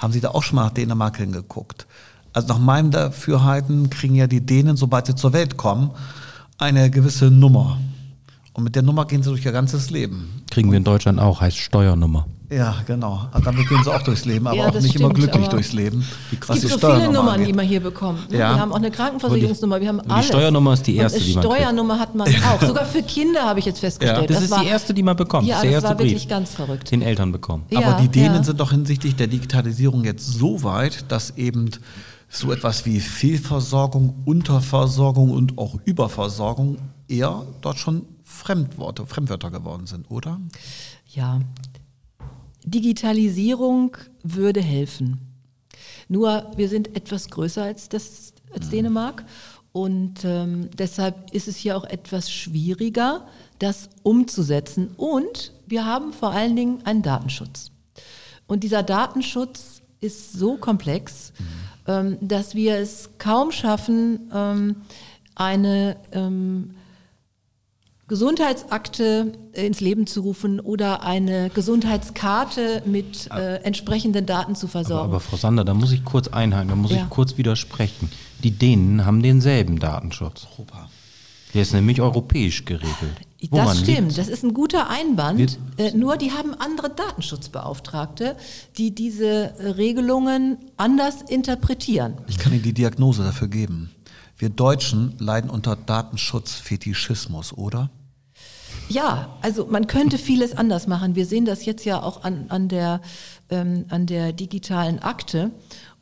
[0.00, 1.86] Haben Sie da auch schon mal nach Dänemark hingeguckt?
[2.32, 5.90] Also nach meinem Dafürhalten kriegen ja die Dänen, sobald sie zur Welt kommen,
[6.58, 7.78] eine gewisse Nummer.
[8.54, 10.42] Und mit der Nummer gehen sie durch ihr ganzes Leben.
[10.50, 12.26] Kriegen wir in Deutschland auch, heißt Steuernummer.
[12.52, 13.28] Ja, genau.
[13.32, 15.44] Und damit gehen sie auch durchs Leben, aber Ja, auch das nicht immer stimmt, glücklich
[15.44, 16.04] aber durchs Leben.
[16.32, 17.46] Es gibt so viele Nummern, angeht.
[17.48, 18.28] die man hier bekommt.
[18.28, 18.38] ne?
[18.38, 18.54] Ja.
[18.54, 20.26] Wir haben auch eine Krankenversicherungsnummer, wir haben die alles.
[20.26, 21.54] Steuernummer ist die erste, Und die man kriegt.
[21.54, 22.60] Steuernummer hat man auch.
[22.66, 24.28] Sogar für Kinder habe ich jetzt festgestellt.
[24.30, 25.46] Das, ist war, die erste, die man bekommt.
[25.46, 26.90] Ja, das das erste war Brief, wirklich ganz verrückt.
[26.90, 27.64] den Eltern bekommen.
[27.70, 28.42] Ja, Aber die Dänen ja.
[28.42, 31.70] sind doch hinsichtlich der Digitalisierung jetzt so weit, dass eben
[32.28, 40.10] so etwas wie Fehlversorgung, Unterversorgung und auch Überversorgung eher dort schon Fremdworte, Fremdwörter geworden sind,
[40.10, 40.40] oder?
[41.12, 41.40] Ja,
[42.64, 45.20] Digitalisierung würde helfen.
[46.08, 49.24] Nur wir sind etwas größer als, das, als Dänemark
[49.72, 53.26] und ähm, deshalb ist es hier auch etwas schwieriger,
[53.58, 54.90] das umzusetzen.
[54.96, 57.70] Und wir haben vor allen Dingen einen Datenschutz.
[58.48, 61.32] Und dieser Datenschutz ist so komplex,
[61.86, 64.76] ähm, dass wir es kaum schaffen, ähm,
[65.36, 66.74] eine ähm,
[68.10, 75.04] Gesundheitsakte ins Leben zu rufen oder eine Gesundheitskarte mit äh, entsprechenden Daten zu Aber, versorgen.
[75.10, 77.04] aber Frau Sander, da muss ich kurz einhaken, da muss Ja.
[77.04, 78.10] ich kurz widersprechen.
[78.42, 80.48] Die Dänen haben denselben Datenschutz.
[80.58, 80.90] Europa.
[81.54, 82.94] Der ist nämlich europäisch geregelt.
[83.48, 84.16] Woran das stimmt, liegt's?
[84.16, 85.58] das ist ein guter Einwand.
[85.76, 88.36] Äh, nur die haben andere Datenschutzbeauftragte,
[88.76, 92.14] die diese äh, Regelungen anders interpretieren.
[92.26, 93.90] Ich kann Ihnen die Diagnose dafür geben.
[94.36, 97.88] Wir Deutschen leiden unter Datenschutzfetischismus, oder?
[98.90, 101.14] Ja, also man könnte vieles anders machen.
[101.14, 103.00] Wir sehen das jetzt ja auch an, an, der,
[103.48, 105.52] ähm, an der digitalen Akte.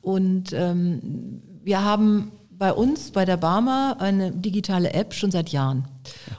[0.00, 5.84] Und ähm, wir haben bei uns, bei der Barmer, eine digitale App schon seit Jahren.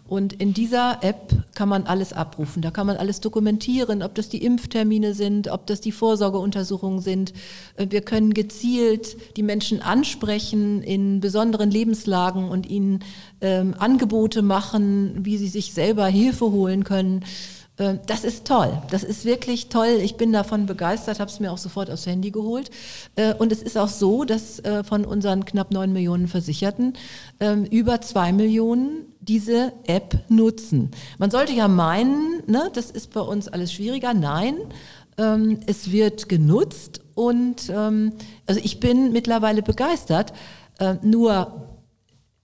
[0.07, 2.61] Und in dieser App kann man alles abrufen.
[2.61, 7.33] Da kann man alles dokumentieren, ob das die Impftermine sind, ob das die Vorsorgeuntersuchungen sind.
[7.75, 12.99] Äh, Wir können gezielt die Menschen ansprechen in besonderen Lebenslagen und ihnen
[13.41, 17.23] ähm, Angebote machen, wie sie sich selber Hilfe holen können.
[17.79, 18.71] Äh, Das ist toll.
[18.91, 19.99] Das ist wirklich toll.
[20.03, 22.69] Ich bin davon begeistert, habe es mir auch sofort aufs Handy geholt.
[23.15, 26.93] Äh, Und es ist auch so, dass äh, von unseren knapp neun Millionen Versicherten
[27.39, 30.91] ähm, über zwei Millionen diese App nutzen.
[31.17, 34.13] Man sollte ja meinen, ne, das ist bei uns alles schwieriger.
[34.13, 34.55] Nein,
[35.17, 38.13] ähm, es wird genutzt und ähm,
[38.45, 40.33] also ich bin mittlerweile begeistert.
[40.79, 41.68] Äh, nur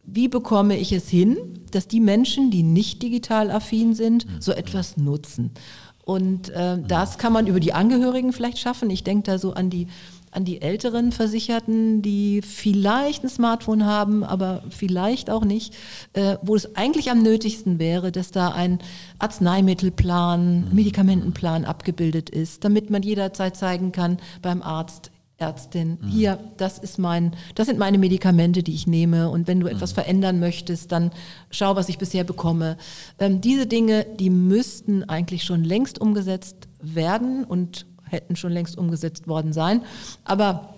[0.06, 1.38] wie bekomme ich es hin,
[1.72, 5.52] dass die Menschen, die nicht digital affin sind, so etwas nutzen?
[6.06, 8.91] Und äh, das kann man über die Angehörigen vielleicht schaffen.
[8.91, 9.88] Ich denke da so an die,
[10.30, 15.74] an die älteren Versicherten, die vielleicht ein Smartphone haben, aber vielleicht auch nicht,
[16.13, 18.80] äh, wo es eigentlich am nötigsten wäre, dass da ein
[19.18, 26.98] Arzneimittelplan, Medikamentenplan abgebildet ist, damit man jederzeit zeigen kann beim Arzt, Ärztin, hier, das ist
[26.98, 29.30] mein, das sind meine Medikamente, die ich nehme.
[29.30, 31.12] Und wenn du etwas verändern möchtest, dann
[31.52, 32.78] schau, was ich bisher bekomme.
[33.19, 39.28] Ähm, diese Dinge, die müssten eigentlich schon längst umgesetzt werden und hätten schon längst umgesetzt
[39.28, 39.82] worden sein.
[40.24, 40.76] Aber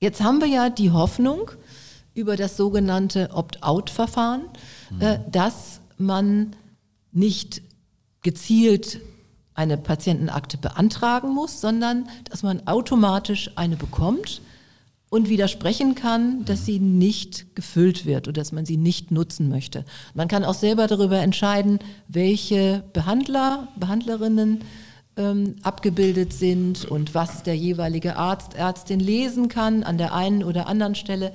[0.00, 1.50] jetzt haben wir ja die Hoffnung
[2.14, 4.42] über das sogenannte Opt-out-Verfahren,
[5.00, 6.54] äh, dass man
[7.10, 7.62] nicht
[8.22, 9.00] gezielt
[9.54, 14.40] eine Patientenakte beantragen muss, sondern dass man automatisch eine bekommt
[15.10, 19.84] und widersprechen kann, dass sie nicht gefüllt wird oder dass man sie nicht nutzen möchte.
[20.14, 24.60] Man kann auch selber darüber entscheiden, welche Behandler, Behandlerinnen
[25.18, 30.66] ähm, abgebildet sind und was der jeweilige Arzt, Ärztin lesen kann an der einen oder
[30.66, 31.32] anderen Stelle.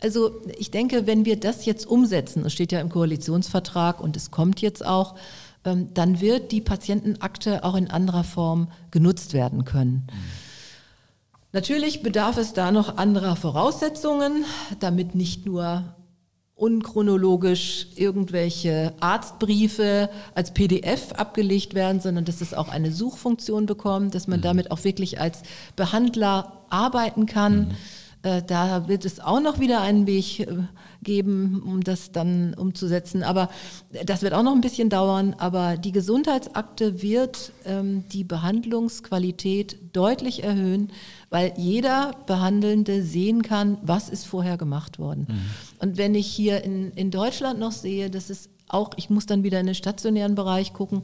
[0.00, 4.32] Also ich denke, wenn wir das jetzt umsetzen, es steht ja im Koalitionsvertrag und es
[4.32, 5.14] kommt jetzt auch,
[5.62, 10.06] dann wird die Patientenakte auch in anderer Form genutzt werden können.
[11.52, 14.44] Natürlich bedarf es da noch anderer Voraussetzungen,
[14.78, 15.96] damit nicht nur
[16.54, 24.28] unchronologisch irgendwelche Arztbriefe als PDF abgelegt werden, sondern dass es auch eine Suchfunktion bekommt, dass
[24.28, 25.42] man damit auch wirklich als
[25.74, 27.70] Behandler arbeiten kann.
[27.70, 27.74] Äh,
[28.22, 30.46] Da wird es auch noch wieder einen Weg äh,
[31.02, 33.22] geben, um das dann umzusetzen.
[33.22, 33.48] Aber
[34.04, 35.34] das wird auch noch ein bisschen dauern.
[35.38, 40.92] Aber die Gesundheitsakte wird ähm, die Behandlungsqualität deutlich erhöhen,
[41.30, 45.26] weil jeder Behandelnde sehen kann, was ist vorher gemacht worden.
[45.78, 49.42] Und wenn ich hier in, in Deutschland noch sehe, dass es auch, ich muss dann
[49.42, 51.02] wieder in den stationären Bereich gucken,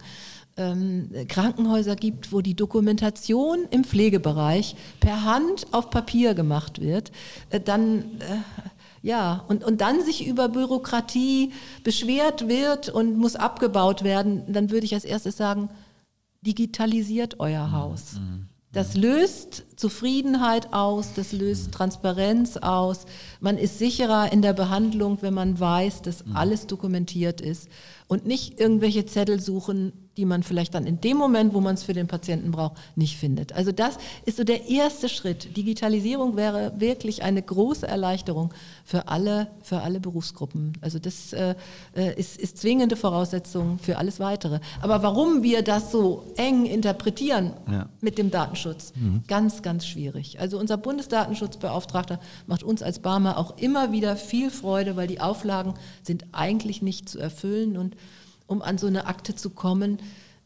[0.57, 7.13] ähm, Krankenhäuser gibt, wo die Dokumentation im Pflegebereich per Hand auf Papier gemacht wird,
[7.51, 8.39] äh, dann äh,
[9.03, 11.53] ja, und, und dann sich über Bürokratie
[11.85, 15.69] beschwert wird und muss abgebaut werden, dann würde ich als erstes sagen,
[16.41, 18.15] digitalisiert euer Haus.
[18.15, 18.49] Mhm.
[18.73, 23.07] Das löst Zufriedenheit aus, das löst Transparenz aus.
[23.41, 26.37] Man ist sicherer in der Behandlung, wenn man weiß, dass mhm.
[26.37, 27.69] alles dokumentiert ist
[28.09, 31.83] und nicht irgendwelche Zettel suchen, die man vielleicht dann in dem Moment, wo man es
[31.83, 33.53] für den Patienten braucht, nicht findet.
[33.53, 35.57] Also das ist so der erste Schritt.
[35.57, 38.53] Digitalisierung wäre wirklich eine große Erleichterung
[38.85, 40.73] für alle, für alle Berufsgruppen.
[40.81, 41.55] Also das äh,
[41.95, 44.61] äh, ist, ist zwingende Voraussetzung für alles Weitere.
[44.81, 47.89] Aber warum wir das so eng interpretieren ja.
[48.01, 49.23] mit dem Datenschutz, mhm.
[49.27, 50.41] ganz, ganz schwierig.
[50.41, 55.75] Also unser Bundesdatenschutzbeauftragter macht uns als Barmer auch immer wieder viel Freude, weil die Auflagen
[56.03, 57.97] sind eigentlich nicht zu erfüllen und
[58.47, 59.99] um an so eine Akte zu kommen,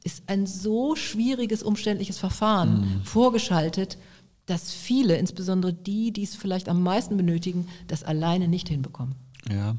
[0.05, 3.05] ist ein so schwieriges, umständliches Verfahren mhm.
[3.05, 3.99] vorgeschaltet,
[4.47, 9.15] dass viele, insbesondere die, die es vielleicht am meisten benötigen, das alleine nicht hinbekommen.
[9.49, 9.77] Ja,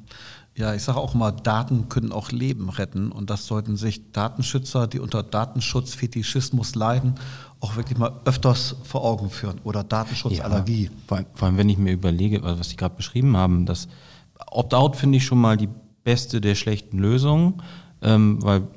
[0.56, 4.88] ja ich sage auch mal, Daten können auch Leben retten und das sollten sich Datenschützer,
[4.88, 7.16] die unter Datenschutzfetischismus leiden,
[7.60, 10.86] auch wirklich mal öfters vor Augen führen oder Datenschutzallergie.
[10.86, 13.88] Ja, vor, vor, allem, wenn ich mir überlege, was Sie gerade beschrieben haben, das
[14.48, 15.70] Opt-out finde ich schon mal die
[16.04, 17.62] beste der schlechten Lösungen
[18.02, 18.68] ähm, weil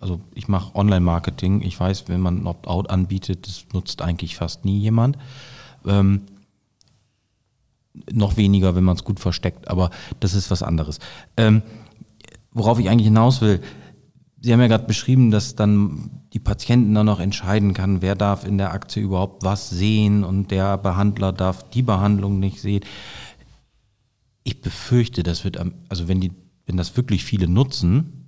[0.00, 1.60] also ich mache Online-Marketing.
[1.60, 5.18] Ich weiß, wenn man Opt-out anbietet, das nutzt eigentlich fast nie jemand.
[5.86, 6.22] Ähm,
[8.10, 11.00] noch weniger, wenn man es gut versteckt, aber das ist was anderes.
[11.36, 11.62] Ähm,
[12.50, 13.60] worauf ich eigentlich hinaus will,
[14.42, 18.46] Sie haben ja gerade beschrieben, dass dann die Patienten dann noch entscheiden kann, wer darf
[18.46, 22.82] in der Aktie überhaupt was sehen und der Behandler darf die Behandlung nicht sehen.
[24.42, 25.58] Ich befürchte, das wird,
[25.90, 26.32] also wenn die,
[26.64, 28.19] wenn das wirklich viele nutzen,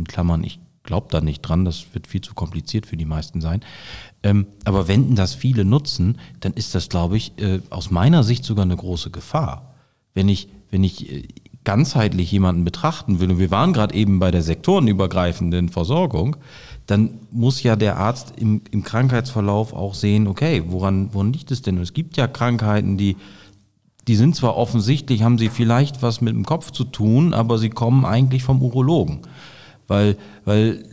[0.00, 3.40] in Klammern, ich glaube da nicht dran, das wird viel zu kompliziert für die meisten
[3.40, 3.60] sein.
[4.22, 8.44] Ähm, aber wenn das viele nutzen, dann ist das, glaube ich, äh, aus meiner Sicht
[8.44, 9.74] sogar eine große Gefahr.
[10.14, 11.28] Wenn ich, wenn ich äh,
[11.64, 16.36] ganzheitlich jemanden betrachten will, und wir waren gerade eben bei der sektorenübergreifenden Versorgung,
[16.86, 21.62] dann muss ja der Arzt im, im Krankheitsverlauf auch sehen, okay, woran, woran liegt es
[21.62, 21.78] denn?
[21.78, 23.16] Es gibt ja Krankheiten, die,
[24.08, 27.70] die sind zwar offensichtlich, haben sie vielleicht was mit dem Kopf zu tun, aber sie
[27.70, 29.20] kommen eigentlich vom Urologen
[29.90, 30.84] weil, weil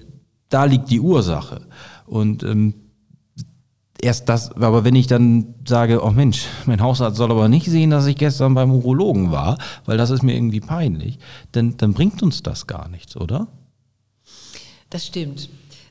[0.49, 1.67] da liegt die Ursache.
[2.07, 2.73] Und ähm,
[4.01, 7.91] erst das, aber wenn ich dann sage, oh Mensch, mein Hausarzt soll aber nicht sehen,
[7.91, 11.19] dass ich gestern beim Urologen war, weil das ist mir irgendwie peinlich,
[11.51, 13.47] dann, dann bringt uns das gar nichts, oder?
[14.89, 15.49] Das stimmt.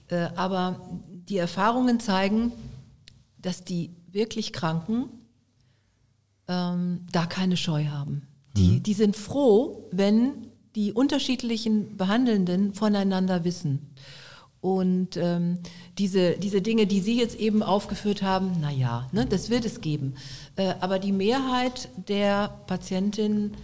[0.08, 0.80] Äh, aber
[1.28, 2.52] die Erfahrungen zeigen,
[3.38, 5.10] dass die wirklich Kranken
[6.48, 8.26] ähm, da keine Scheu haben.
[8.56, 8.82] Die, mhm.
[8.82, 10.45] die sind froh, wenn
[10.76, 13.90] die unterschiedlichen Behandelnden voneinander wissen.
[14.60, 15.58] Und ähm,
[15.96, 20.14] diese, diese Dinge, die Sie jetzt eben aufgeführt haben, naja, ne, das wird es geben.
[20.56, 23.54] Äh, aber die Mehrheit der Patientinnen,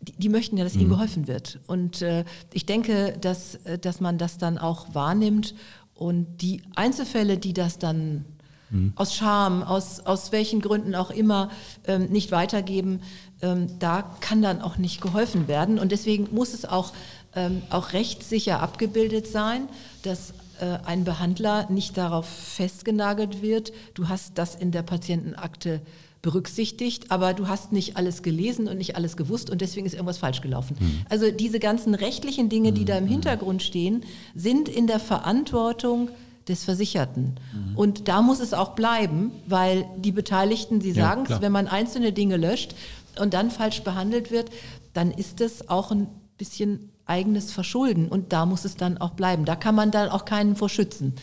[0.00, 0.94] die, die möchten ja, dass ihnen mhm.
[0.94, 1.60] geholfen wird.
[1.66, 5.54] Und äh, ich denke, dass, äh, dass man das dann auch wahrnimmt.
[5.94, 8.24] Und die Einzelfälle, die das dann
[8.72, 8.92] mhm.
[8.96, 11.50] aus Scham, aus, aus welchen Gründen auch immer
[11.86, 13.00] ähm, nicht weitergeben,
[13.40, 15.78] ähm, da kann dann auch nicht geholfen werden.
[15.78, 16.92] Und deswegen muss es auch,
[17.34, 19.68] ähm, auch rechtssicher abgebildet sein,
[20.02, 25.80] dass äh, ein Behandler nicht darauf festgenagelt wird, du hast das in der Patientenakte
[26.22, 30.18] berücksichtigt, aber du hast nicht alles gelesen und nicht alles gewusst und deswegen ist irgendwas
[30.18, 30.76] falsch gelaufen.
[30.78, 31.02] Mhm.
[31.08, 33.10] Also diese ganzen rechtlichen Dinge, die da im hm.
[33.10, 34.04] Hintergrund stehen,
[34.34, 36.10] sind in der Verantwortung
[36.48, 37.36] des Versicherten.
[37.52, 37.76] Mhm.
[37.76, 41.68] Und da muss es auch bleiben, weil die Beteiligten, sie ja, sagen es, wenn man
[41.68, 42.74] einzelne Dinge löscht,
[43.18, 44.50] und dann falsch behandelt wird,
[44.92, 46.06] dann ist es auch ein
[46.38, 49.44] bisschen eigenes Verschulden und da muss es dann auch bleiben.
[49.44, 51.14] Da kann man dann auch keinen vor schützen.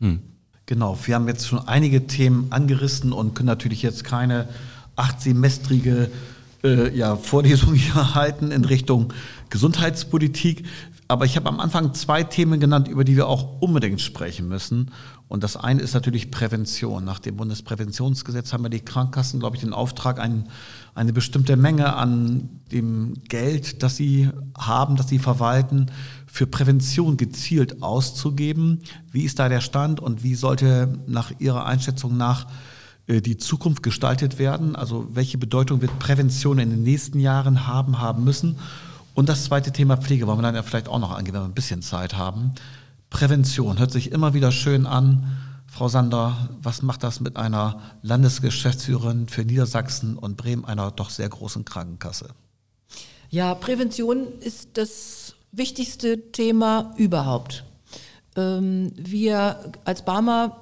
[0.00, 0.22] Hm.
[0.66, 4.48] Genau, wir haben jetzt schon einige Themen angerissen und können natürlich jetzt keine
[4.96, 6.10] achtsemestrige
[6.62, 9.12] äh, ja, Vorlesung hier halten in Richtung
[9.50, 10.64] Gesundheitspolitik.
[11.14, 14.90] Aber ich habe am Anfang zwei Themen genannt, über die wir auch unbedingt sprechen müssen.
[15.28, 17.04] Und das eine ist natürlich Prävention.
[17.04, 20.48] Nach dem Bundespräventionsgesetz haben wir die Krankenkassen, glaube ich, den Auftrag, ein,
[20.92, 25.86] eine bestimmte Menge an dem Geld, das sie haben, das sie verwalten,
[26.26, 28.80] für Prävention gezielt auszugeben.
[29.12, 32.48] Wie ist da der Stand und wie sollte nach Ihrer Einschätzung nach
[33.06, 34.74] äh, die Zukunft gestaltet werden?
[34.74, 38.56] Also welche Bedeutung wird Prävention in den nächsten Jahren haben, haben müssen?
[39.14, 41.48] Und das zweite Thema Pflege wollen wir dann ja vielleicht auch noch angehen, wenn wir
[41.48, 42.52] ein bisschen Zeit haben.
[43.10, 45.38] Prävention hört sich immer wieder schön an.
[45.68, 51.28] Frau Sander, was macht das mit einer Landesgeschäftsführerin für Niedersachsen und Bremen, einer doch sehr
[51.28, 52.28] großen Krankenkasse?
[53.30, 57.64] Ja, Prävention ist das wichtigste Thema überhaupt.
[58.36, 60.60] Ähm, wir als Barmer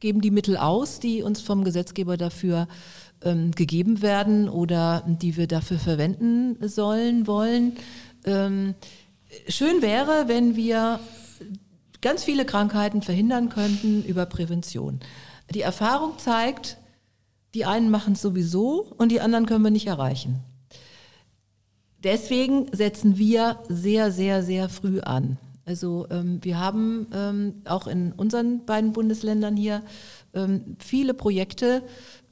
[0.00, 2.68] geben die Mittel aus, die uns vom Gesetzgeber dafür
[3.22, 7.76] ähm, gegeben werden oder die wir dafür verwenden sollen, wollen.
[8.24, 8.74] Ähm,
[9.48, 11.00] schön wäre, wenn wir
[12.00, 15.00] ganz viele Krankheiten verhindern könnten über Prävention.
[15.54, 16.78] Die Erfahrung zeigt,
[17.54, 20.40] die einen machen es sowieso und die anderen können wir nicht erreichen.
[22.04, 25.38] Deswegen setzen wir sehr, sehr, sehr früh an.
[25.64, 29.82] Also ähm, wir haben ähm, auch in unseren beiden Bundesländern hier
[30.32, 31.82] ähm, viele Projekte,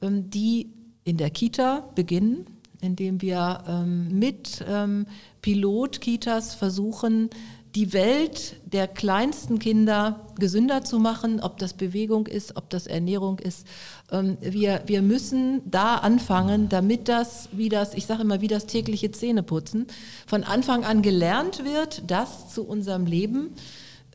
[0.01, 0.73] ähm, die
[1.07, 2.47] in der Kita beginnen,
[2.81, 5.07] indem wir ähm, mit ähm,
[5.41, 7.31] Pilotkitas versuchen,
[7.77, 13.39] die Welt der kleinsten Kinder gesünder zu machen, ob das Bewegung ist, ob das Ernährung
[13.39, 13.67] ist.
[14.11, 18.67] Ähm, wir, wir müssen da anfangen, damit das, wie das, ich sage immer, wie das
[18.67, 19.87] tägliche Zähneputzen,
[20.27, 23.51] von Anfang an gelernt wird, dass zu unserem Leben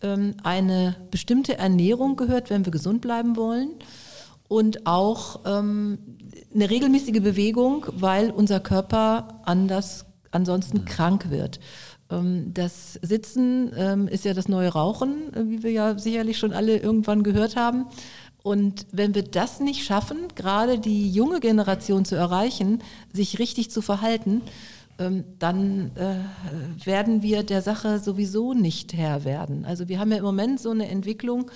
[0.01, 3.69] ähm, eine bestimmte Ernährung gehört, wenn wir gesund bleiben wollen.
[4.51, 5.97] Und auch ähm,
[6.53, 11.61] eine regelmäßige Bewegung, weil unser Körper anders ansonsten krank wird.
[12.09, 16.51] Ähm, das Sitzen ähm, ist ja das neue Rauchen, äh, wie wir ja sicherlich schon
[16.51, 17.85] alle irgendwann gehört haben.
[18.43, 22.83] Und wenn wir das nicht schaffen, gerade die junge Generation zu erreichen,
[23.13, 24.41] sich richtig zu verhalten,
[24.99, 29.63] ähm, dann äh, werden wir der Sache sowieso nicht Herr werden.
[29.63, 31.49] Also wir haben ja im Moment so eine Entwicklung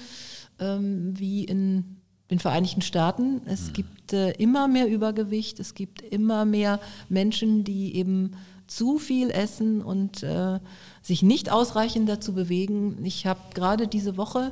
[0.57, 1.97] wie in
[2.31, 3.41] den Vereinigten Staaten.
[3.45, 3.73] Es mhm.
[3.73, 8.31] gibt äh, immer mehr Übergewicht, es gibt immer mehr Menschen, die eben
[8.67, 10.59] zu viel essen und äh,
[11.01, 13.05] sich nicht ausreichend dazu bewegen.
[13.05, 14.51] Ich habe gerade diese Woche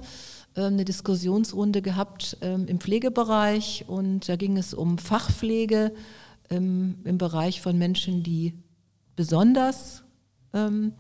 [0.56, 5.94] äh, eine Diskussionsrunde gehabt ähm, im Pflegebereich und da ging es um Fachpflege
[6.52, 8.54] ähm, im Bereich von Menschen, die
[9.16, 10.04] besonders
[10.54, 10.94] ähm,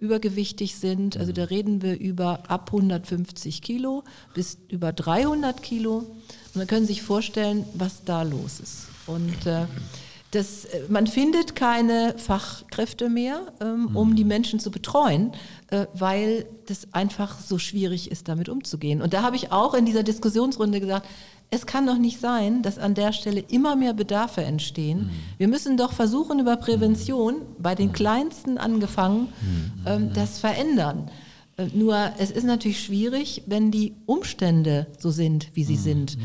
[0.00, 1.16] übergewichtig sind.
[1.16, 4.02] Also da reden wir über ab 150 Kilo
[4.34, 5.98] bis über 300 Kilo.
[5.98, 8.88] Und man können sich vorstellen, was da los ist.
[9.06, 9.66] Und äh,
[10.30, 14.16] das, äh, man findet keine Fachkräfte mehr, ähm, um mhm.
[14.16, 15.32] die Menschen zu betreuen,
[15.68, 19.02] äh, weil das einfach so schwierig ist, damit umzugehen.
[19.02, 21.06] Und da habe ich auch in dieser Diskussionsrunde gesagt,
[21.52, 24.98] es kann doch nicht sein, dass an der Stelle immer mehr Bedarfe entstehen.
[24.98, 25.10] Mhm.
[25.38, 27.92] Wir müssen doch versuchen, über Prävention, bei den mhm.
[27.92, 29.72] Kleinsten angefangen, mhm.
[29.86, 31.10] ähm, das verändern.
[31.56, 35.80] Äh, nur es ist natürlich schwierig, wenn die Umstände so sind, wie sie mhm.
[35.80, 36.18] sind.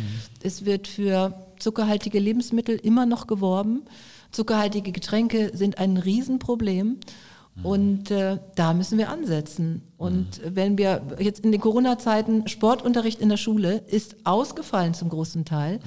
[0.43, 1.33] Es wird für
[1.65, 3.85] zuckerhaltige Lebensmittel immer noch geworben.
[4.31, 6.99] Zuckerhaltige Getränke sind ein Riesenproblem.
[7.63, 9.81] Und äh, da müssen wir ansetzen.
[9.97, 10.55] Und mhm.
[10.55, 15.77] wenn wir jetzt in den Corona-Zeiten Sportunterricht in der Schule ist ausgefallen zum großen Teil.
[15.77, 15.81] Mhm.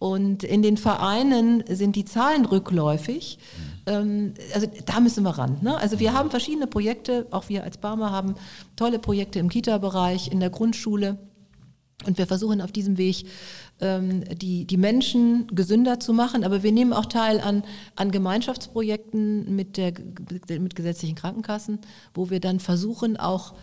[0.00, 3.38] Und in den Vereinen sind die Zahlen rückläufig.
[3.86, 3.92] Mhm.
[3.92, 5.58] Ähm, also da müssen wir ran.
[5.62, 5.78] Ne?
[5.78, 8.34] Also wir haben verschiedene Projekte, auch wir als Barmer haben
[8.76, 11.16] tolle Projekte im Kita-Bereich, in der Grundschule.
[12.06, 13.26] Und wir versuchen auf diesem Weg
[13.80, 16.44] die, die Menschen gesünder zu machen.
[16.44, 17.64] Aber wir nehmen auch teil an,
[17.96, 19.92] an Gemeinschaftsprojekten mit, der,
[20.48, 21.80] mit gesetzlichen Krankenkassen,
[22.14, 23.54] wo wir dann versuchen, auch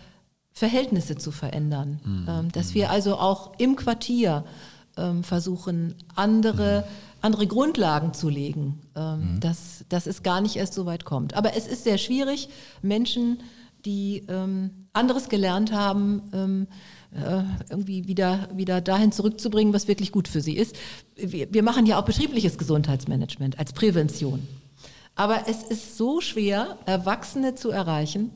[0.53, 1.99] Verhältnisse zu verändern.
[2.03, 2.25] Mhm.
[2.27, 4.43] Ähm, dass wir also auch im Quartier
[4.97, 7.15] ähm, versuchen, andere, mhm.
[7.21, 9.39] andere Grundlagen zu legen, ähm, mhm.
[9.39, 11.33] dass, dass es gar nicht erst so weit kommt.
[11.35, 12.49] Aber es ist sehr schwierig,
[12.81, 13.41] Menschen,
[13.85, 16.67] die ähm, anderes gelernt haben, ähm,
[17.69, 20.77] irgendwie wieder, wieder dahin zurückzubringen, was wirklich gut für sie ist.
[21.15, 24.47] Wir, wir machen ja auch betriebliches Gesundheitsmanagement als Prävention.
[25.15, 28.31] Aber es ist so schwer, Erwachsene zu erreichen,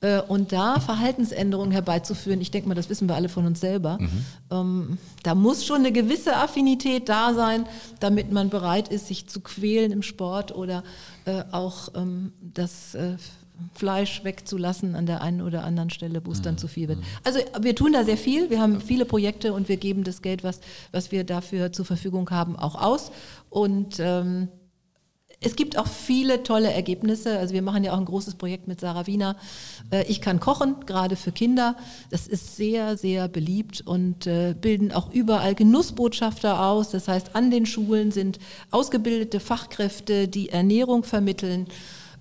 [0.00, 3.98] äh, und da Verhaltensänderungen herbeizuführen, ich denke mal, das wissen wir alle von uns selber,
[4.00, 4.24] mhm.
[4.50, 7.66] ähm, da muss schon eine gewisse Affinität da sein,
[7.98, 10.84] damit man bereit ist, sich zu quälen im Sport oder
[11.24, 13.16] äh, auch ähm, das äh,
[13.74, 16.58] Fleisch wegzulassen an der einen oder anderen Stelle, wo es dann mhm.
[16.58, 16.98] zu viel wird.
[17.24, 20.44] Also wir tun da sehr viel, wir haben viele Projekte und wir geben das Geld,
[20.44, 20.60] was,
[20.92, 23.10] was wir dafür zur Verfügung haben, auch aus.
[23.50, 24.48] Und ähm,
[25.40, 27.38] es gibt auch viele tolle Ergebnisse.
[27.38, 29.36] Also wir machen ja auch ein großes Projekt mit Sarah Wiener.
[29.90, 31.76] Äh, ich kann kochen, gerade für Kinder.
[32.10, 36.90] Das ist sehr, sehr beliebt und äh, bilden auch überall Genussbotschafter aus.
[36.90, 38.40] Das heißt, an den Schulen sind
[38.72, 41.68] ausgebildete Fachkräfte, die Ernährung vermitteln.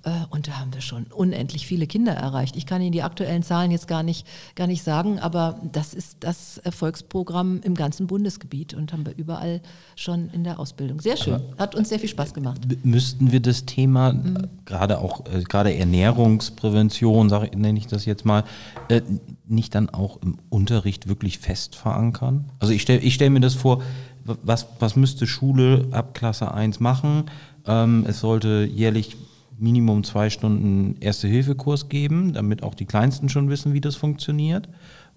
[0.07, 2.55] Äh, und da haben wir schon unendlich viele Kinder erreicht.
[2.55, 6.17] Ich kann Ihnen die aktuellen Zahlen jetzt gar nicht, gar nicht sagen, aber das ist
[6.21, 9.61] das Erfolgsprogramm im ganzen Bundesgebiet und haben wir überall
[9.95, 11.01] schon in der Ausbildung.
[11.01, 11.41] Sehr schön.
[11.57, 12.61] Hat uns sehr viel Spaß gemacht.
[12.83, 14.47] Müssten wir das Thema, mhm.
[14.65, 18.45] gerade auch, äh, gerade Ernährungsprävention, sag, nenne ich das jetzt mal,
[18.87, 19.01] äh,
[19.45, 22.45] nicht dann auch im Unterricht wirklich fest verankern?
[22.59, 23.81] Also ich stelle ich stell mir das vor,
[24.23, 27.25] was, was müsste Schule ab Klasse 1 machen?
[27.65, 29.15] Ähm, es sollte jährlich
[29.57, 34.69] Minimum zwei Stunden Erste-Hilfe-Kurs geben, damit auch die Kleinsten schon wissen, wie das funktioniert.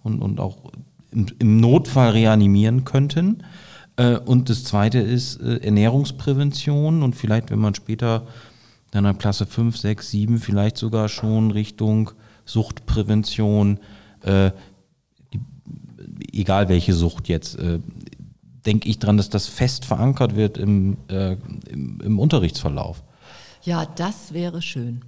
[0.02, 0.58] und, und auch
[1.10, 3.42] im, im Notfall reanimieren könnten.
[3.96, 8.26] Äh, und das zweite ist äh, Ernährungsprävention und vielleicht, wenn man später
[8.90, 12.10] dann in Klasse 5, 6, 7 vielleicht sogar schon Richtung
[12.44, 13.78] Suchtprävention,
[14.22, 14.50] äh,
[15.32, 15.40] die,
[16.32, 17.78] egal welche Sucht jetzt, äh,
[18.66, 21.36] denke ich dran, dass das fest verankert wird im, äh,
[21.68, 23.02] im, im Unterrichtsverlauf.
[23.62, 25.02] Ja, das wäre schön.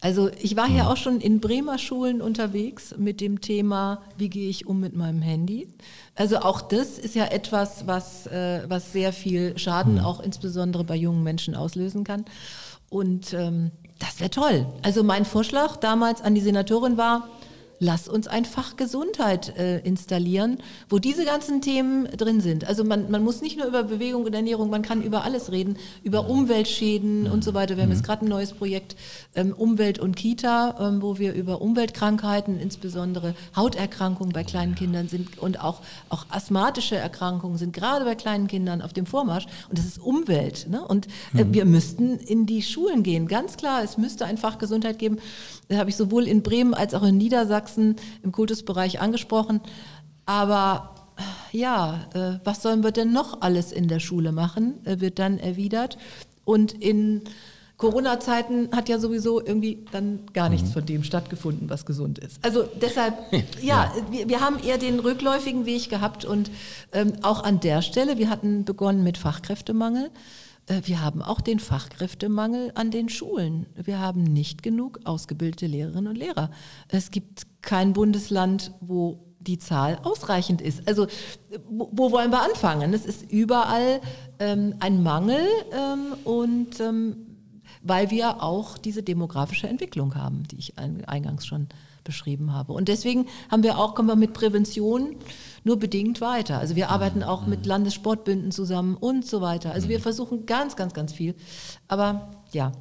[0.00, 4.50] Also ich war ja auch schon in Bremer Schulen unterwegs mit dem Thema, wie gehe
[4.50, 5.68] ich um mit meinem Handy.
[6.16, 10.96] Also auch das ist ja etwas, was, äh, was sehr viel Schaden auch insbesondere bei
[10.96, 12.24] jungen Menschen auslösen kann.
[12.88, 13.70] Und ähm,
[14.00, 14.66] das wäre toll.
[14.82, 17.28] Also mein Vorschlag damals an die Senatorin war,
[17.82, 20.58] lass uns ein Fach Gesundheit äh, installieren,
[20.88, 22.64] wo diese ganzen Themen drin sind.
[22.64, 25.76] Also man, man muss nicht nur über Bewegung und Ernährung, man kann über alles reden,
[26.04, 27.76] über Umweltschäden und so weiter.
[27.76, 28.94] Wir haben jetzt gerade ein neues Projekt
[29.34, 35.38] ähm, Umwelt und Kita, ähm, wo wir über Umweltkrankheiten, insbesondere Hauterkrankungen bei kleinen Kindern sind
[35.40, 39.46] und auch, auch asthmatische Erkrankungen sind gerade bei kleinen Kindern auf dem Vormarsch.
[39.68, 40.68] Und das ist Umwelt.
[40.70, 40.86] Ne?
[40.86, 43.26] Und äh, wir müssten in die Schulen gehen.
[43.26, 45.18] Ganz klar, es müsste ein Fach Gesundheit geben.
[45.72, 49.60] Das habe ich sowohl in Bremen als auch in Niedersachsen im Kultusbereich angesprochen.
[50.26, 50.94] Aber
[51.50, 55.38] ja, äh, was sollen wir denn noch alles in der Schule machen, äh, wird dann
[55.38, 55.96] erwidert.
[56.44, 57.22] Und in
[57.78, 62.38] Corona-Zeiten hat ja sowieso irgendwie dann gar nichts von dem stattgefunden, was gesund ist.
[62.44, 63.14] Also deshalb,
[63.62, 66.50] ja, Wir, wir haben eher den rückläufigen Weg gehabt und
[66.92, 70.10] ähm, auch an der Stelle, wir hatten begonnen mit Fachkräftemangel.
[70.66, 73.66] Äh, Wir haben auch den Fachkräftemangel an den Schulen.
[73.74, 76.50] Wir haben nicht genug ausgebildete Lehrerinnen und Lehrer.
[76.88, 80.86] Es gibt kein Bundesland, wo die Zahl ausreichend ist.
[80.86, 81.06] Also
[81.68, 82.94] wo, wo wollen wir anfangen?
[82.94, 84.00] Es ist überall
[84.38, 87.16] ähm, ein Mangel ähm, und ähm,
[87.82, 91.68] weil wir auch diese demografische Entwicklung haben, die ich ein, eingangs schon
[92.04, 92.72] beschrieben habe.
[92.72, 95.16] Und deswegen haben wir auch, kommen wir mit Prävention
[95.64, 96.58] nur bedingt weiter.
[96.58, 99.72] Also wir arbeiten auch mit Landessportbünden zusammen und so weiter.
[99.72, 101.34] Also wir versuchen ganz, ganz, ganz viel.
[101.88, 102.72] Aber ja,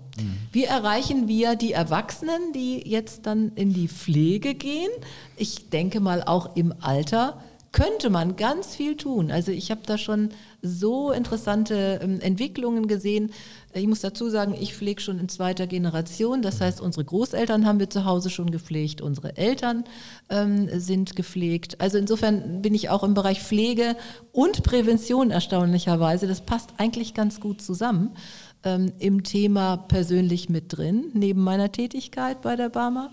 [0.51, 4.89] wie erreichen wir die Erwachsenen, die jetzt dann in die Pflege gehen?
[5.37, 7.41] Ich denke mal auch im Alter
[7.71, 9.31] könnte man ganz viel tun.
[9.31, 10.29] Also ich habe da schon
[10.61, 13.31] so interessante ähm, Entwicklungen gesehen.
[13.73, 16.41] Ich muss dazu sagen, ich pflege schon in zweiter Generation.
[16.41, 19.85] Das heißt, unsere Großeltern haben wir zu Hause schon gepflegt, unsere Eltern
[20.29, 21.79] ähm, sind gepflegt.
[21.79, 23.95] Also insofern bin ich auch im Bereich Pflege
[24.33, 26.27] und Prävention erstaunlicherweise.
[26.27, 28.15] Das passt eigentlich ganz gut zusammen.
[28.63, 33.11] Ähm, Im Thema persönlich mit drin, neben meiner Tätigkeit bei der Barmer.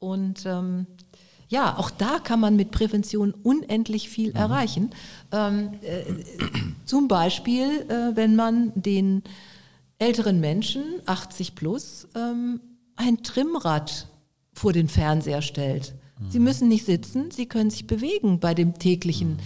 [0.00, 0.86] Und ähm,
[1.48, 4.90] ja, auch da kann man mit Prävention unendlich viel erreichen.
[5.32, 6.04] Ähm, äh,
[6.84, 9.22] zum Beispiel, äh, wenn man den
[9.98, 12.60] älteren Menschen, 80 plus, ähm,
[12.96, 14.08] ein Trimmrad
[14.52, 15.94] vor den Fernseher stellt.
[16.30, 19.38] Sie müssen nicht sitzen, sie können sich bewegen bei dem täglichen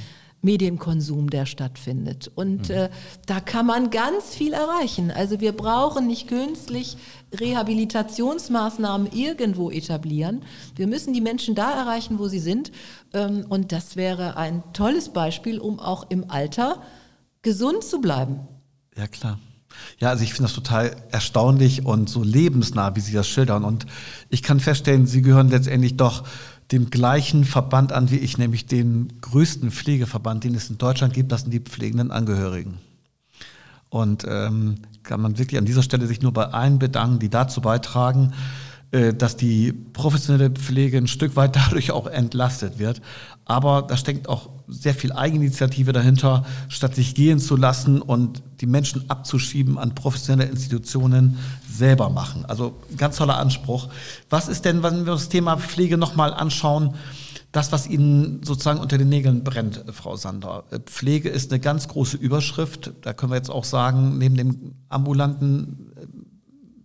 [0.42, 2.30] Medienkonsum, der stattfindet.
[2.34, 2.90] Und äh,
[3.26, 5.10] da kann man ganz viel erreichen.
[5.10, 6.96] Also wir brauchen nicht künstlich
[7.32, 10.42] Rehabilitationsmaßnahmen irgendwo etablieren.
[10.74, 12.72] Wir müssen die Menschen da erreichen, wo sie sind.
[13.14, 16.82] Ähm, und das wäre ein tolles Beispiel, um auch im Alter
[17.42, 18.40] gesund zu bleiben.
[18.96, 19.38] Ja, klar.
[19.98, 23.64] Ja, also ich finde das total erstaunlich und so lebensnah, wie Sie das schildern.
[23.64, 23.86] Und
[24.28, 26.24] ich kann feststellen, Sie gehören letztendlich doch
[26.72, 31.30] dem gleichen Verband an wie ich, nämlich dem größten Pflegeverband, den es in Deutschland gibt,
[31.30, 32.78] das sind die pflegenden Angehörigen.
[33.90, 37.60] Und ähm, kann man wirklich an dieser Stelle sich nur bei allen bedanken, die dazu
[37.60, 38.32] beitragen,
[38.92, 43.00] dass die professionelle Pflege ein Stück weit dadurch auch entlastet wird.
[43.44, 48.66] Aber da steckt auch sehr viel Eigeninitiative dahinter, statt sich gehen zu lassen und die
[48.66, 51.38] Menschen abzuschieben an professionelle Institutionen
[51.68, 52.44] selber machen.
[52.44, 53.88] Also ganz toller Anspruch.
[54.30, 56.94] Was ist denn, wenn wir das Thema Pflege nochmal anschauen,
[57.50, 60.64] das, was Ihnen sozusagen unter den Nägeln brennt, Frau Sander?
[60.86, 62.92] Pflege ist eine ganz große Überschrift.
[63.02, 65.92] Da können wir jetzt auch sagen, neben dem ambulanten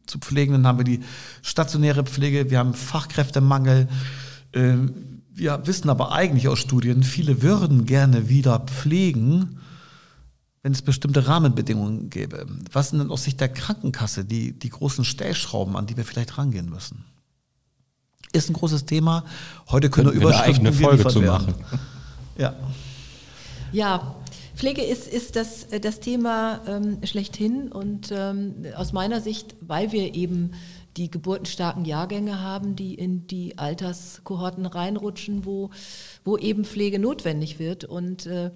[0.08, 1.02] zu Pflegenden haben wir die
[1.42, 3.88] stationäre Pflege, wir haben Fachkräftemangel.
[4.54, 4.76] Äh,
[5.30, 9.60] wir wissen aber eigentlich aus Studien, viele würden gerne wieder pflegen,
[10.64, 12.48] wenn es bestimmte Rahmenbedingungen gäbe.
[12.72, 16.38] Was sind denn aus Sicht der Krankenkasse die, die großen Stellschrauben, an die wir vielleicht
[16.38, 17.06] rangehen müssen?
[18.34, 19.24] Ist ein großes Thema.
[19.70, 21.54] Heute können wir Überschriften eine eigene Folge zu machen.
[22.38, 22.56] Ja.
[23.72, 24.16] Ja,
[24.58, 30.16] Pflege ist, ist das, das Thema ähm, schlechthin und ähm, aus meiner Sicht, weil wir
[30.16, 30.54] eben
[30.98, 35.70] die geburtenstarken Jahrgänge haben, die in die Alterskohorten reinrutschen, wo,
[36.26, 37.86] wo eben Pflege notwendig wird.
[37.86, 38.50] Und äh,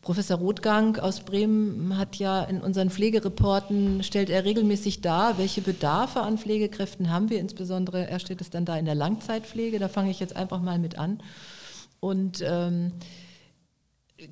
[0.00, 6.22] Professor Rothgang aus Bremen hat ja in unseren Pflegereporten, stellt er regelmäßig dar, welche Bedarfe
[6.22, 10.10] an Pflegekräften haben wir, insbesondere er steht es dann da in der Langzeitpflege, da fange
[10.10, 11.20] ich jetzt einfach mal mit an.
[12.00, 12.92] Und ähm,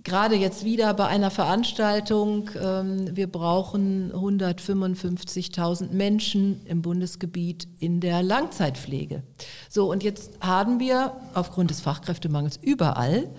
[0.04, 8.22] gerade jetzt wieder bei einer Veranstaltung, ähm, wir brauchen 155.000 Menschen im Bundesgebiet in der
[8.22, 9.22] Langzeitpflege.
[9.68, 13.30] So, und jetzt haben wir aufgrund des Fachkräftemangels überall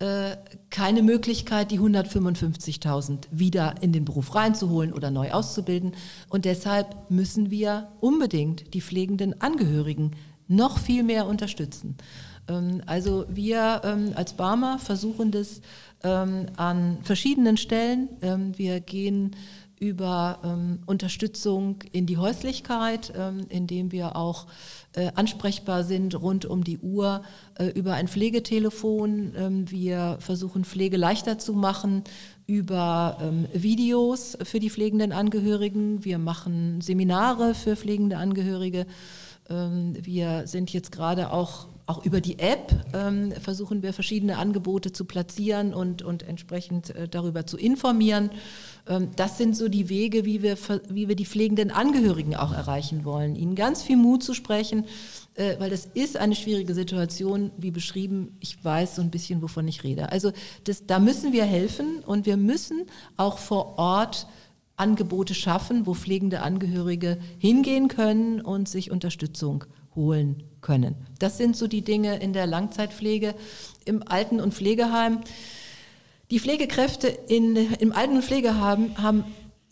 [0.00, 0.36] äh,
[0.70, 5.92] keine Möglichkeit, die 155.000 wieder in den Beruf reinzuholen oder neu auszubilden.
[6.28, 10.12] Und deshalb müssen wir unbedingt die pflegenden Angehörigen
[10.48, 11.96] noch viel mehr unterstützen.
[12.48, 15.60] Ähm, also wir ähm, als Barmer versuchen das
[16.02, 18.08] ähm, an verschiedenen Stellen.
[18.56, 19.34] Wir gehen
[19.80, 20.38] über
[20.86, 23.12] Unterstützung in die Häuslichkeit,
[23.48, 24.46] indem wir auch
[24.92, 27.22] äh, ansprechbar sind rund um die Uhr
[27.58, 29.66] äh, über ein Pflegetelefon.
[29.68, 32.04] Wir versuchen Pflege leichter zu machen
[32.46, 33.18] über
[33.52, 36.04] Videos für die pflegenden Angehörigen.
[36.04, 38.86] Wir machen Seminare für pflegende Angehörige.
[39.48, 45.04] Wir sind jetzt gerade auch auch über die App ähm, versuchen wir verschiedene Angebote zu
[45.04, 48.30] platzieren und, und entsprechend äh, darüber zu informieren.
[48.88, 50.56] Ähm, das sind so die Wege, wie wir,
[50.88, 53.36] wie wir die pflegenden Angehörigen auch erreichen wollen.
[53.36, 54.86] Ihnen ganz viel Mut zu sprechen,
[55.34, 58.36] äh, weil das ist eine schwierige Situation, wie beschrieben.
[58.40, 60.10] Ich weiß so ein bisschen, wovon ich rede.
[60.10, 60.32] Also
[60.64, 62.86] das, da müssen wir helfen und wir müssen
[63.18, 64.26] auch vor Ort
[64.76, 69.64] Angebote schaffen, wo pflegende Angehörige hingehen können und sich Unterstützung
[69.94, 70.96] holen können.
[71.18, 73.34] Das sind so die Dinge in der Langzeitpflege
[73.84, 75.20] im Alten- und Pflegeheim.
[76.30, 79.24] Die Pflegekräfte in, im Alten- und Pflegeheim haben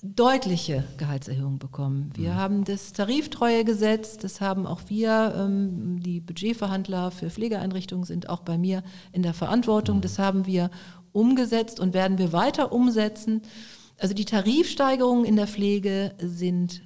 [0.02, 2.10] deutliche Gehaltserhöhungen bekommen.
[2.14, 2.36] Wir mhm.
[2.36, 8.58] haben das Tariftreuegesetz, das haben auch wir, ähm, die Budgetverhandler für Pflegeeinrichtungen sind auch bei
[8.58, 8.82] mir
[9.12, 9.98] in der Verantwortung.
[9.98, 10.02] Mhm.
[10.02, 10.70] Das haben wir
[11.12, 13.42] umgesetzt und werden wir weiter umsetzen.
[13.98, 16.82] Also die Tarifsteigerungen in der Pflege sind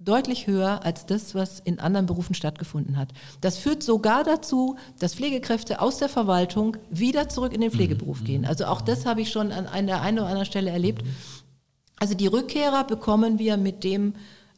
[0.00, 3.12] deutlich höher als das, was in anderen Berufen stattgefunden hat.
[3.42, 8.24] Das führt sogar dazu, dass Pflegekräfte aus der Verwaltung wieder zurück in den Pflegeberuf mhm.
[8.24, 8.44] gehen.
[8.46, 11.04] Also auch das habe ich schon an einer einen oder anderen Stelle erlebt.
[11.98, 14.14] Also die Rückkehrer bekommen wir mit dem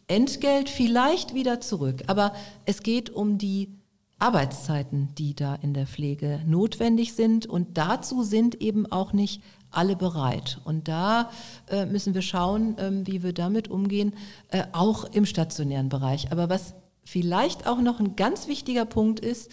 [0.07, 2.05] Entgelt vielleicht wieder zurück.
[2.07, 2.33] Aber
[2.65, 3.69] es geht um die
[4.19, 7.47] Arbeitszeiten, die da in der Pflege notwendig sind.
[7.47, 10.59] Und dazu sind eben auch nicht alle bereit.
[10.65, 11.31] Und da
[11.69, 14.15] äh, müssen wir schauen, ähm, wie wir damit umgehen,
[14.49, 16.31] äh, auch im stationären Bereich.
[16.31, 19.51] Aber was vielleicht auch noch ein ganz wichtiger Punkt ist,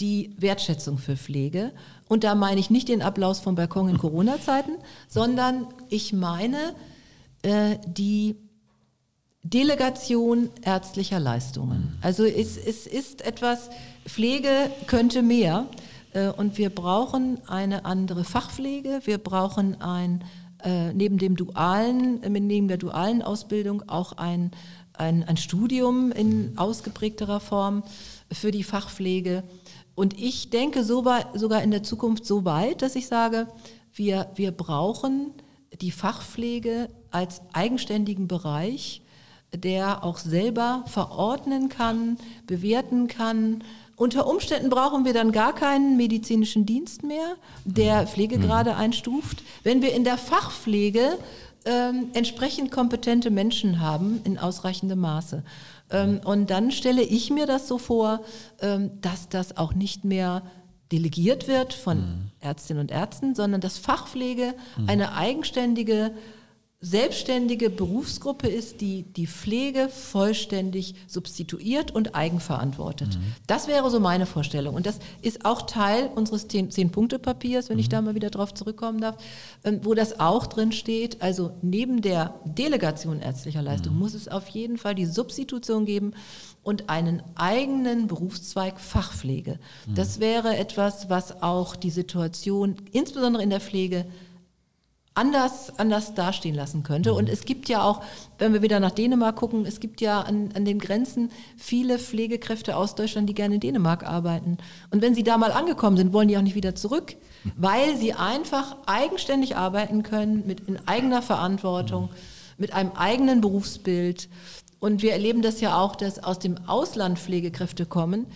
[0.00, 1.72] die Wertschätzung für Pflege.
[2.06, 4.76] Und da meine ich nicht den Applaus vom Balkon in Corona-Zeiten,
[5.08, 6.74] sondern ich meine
[7.42, 8.36] äh, die
[9.42, 11.96] Delegation ärztlicher Leistungen.
[12.02, 13.70] Also es, es ist etwas,
[14.06, 15.66] Pflege könnte mehr.
[16.18, 19.00] Äh, und wir brauchen eine andere Fachpflege.
[19.04, 20.24] Wir brauchen ein,
[20.64, 24.50] äh, neben dem dualen, neben der dualen Ausbildung auch ein,
[24.94, 27.84] ein, ein Studium in ausgeprägterer Form
[28.32, 29.44] für die Fachpflege.
[29.94, 33.48] Und ich denke sogar in der Zukunft so weit, dass ich sage,
[33.92, 35.32] wir, wir brauchen
[35.80, 39.02] die Fachpflege als eigenständigen Bereich,
[39.52, 43.64] der auch selber verordnen kann, bewerten kann,
[43.98, 47.34] unter Umständen brauchen wir dann gar keinen medizinischen Dienst mehr,
[47.64, 48.78] der Pflegegrade mhm.
[48.78, 49.42] einstuft.
[49.64, 51.18] Wenn wir in der Fachpflege
[51.64, 55.42] ähm, entsprechend kompetente Menschen haben in ausreichendem Maße.
[55.90, 58.20] Ähm, und dann stelle ich mir das so vor,
[58.60, 60.42] ähm, dass das auch nicht mehr
[60.92, 62.30] delegiert wird von mhm.
[62.40, 64.88] Ärztinnen und Ärzten, sondern dass Fachpflege mhm.
[64.88, 66.12] eine eigenständige
[66.80, 73.16] selbstständige Berufsgruppe ist, die die Pflege vollständig substituiert und eigenverantwortet.
[73.16, 73.32] Mhm.
[73.48, 74.76] Das wäre so meine Vorstellung.
[74.76, 77.80] Und das ist auch Teil unseres Zehn-Punkte-Papiers, wenn mhm.
[77.80, 79.16] ich da mal wieder drauf zurückkommen darf,
[79.64, 81.20] ähm, wo das auch drin steht.
[81.20, 83.98] Also neben der Delegation ärztlicher Leistung mhm.
[83.98, 86.12] muss es auf jeden Fall die Substitution geben
[86.62, 89.58] und einen eigenen Berufszweig Fachpflege.
[89.88, 89.94] Mhm.
[89.96, 94.06] Das wäre etwas, was auch die Situation, insbesondere in der Pflege,
[95.18, 97.12] anders, anders dastehen lassen könnte.
[97.12, 98.02] Und es gibt ja auch,
[98.38, 102.76] wenn wir wieder nach Dänemark gucken, es gibt ja an, an den Grenzen viele Pflegekräfte
[102.76, 104.58] aus Deutschland, die gerne in Dänemark arbeiten.
[104.90, 107.16] Und wenn sie da mal angekommen sind, wollen die auch nicht wieder zurück,
[107.56, 112.10] weil sie einfach eigenständig arbeiten können, mit in eigener Verantwortung,
[112.56, 114.28] mit einem eigenen Berufsbild.
[114.78, 118.26] Und wir erleben das ja auch, dass aus dem Ausland Pflegekräfte kommen,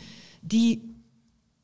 [0.43, 0.91] die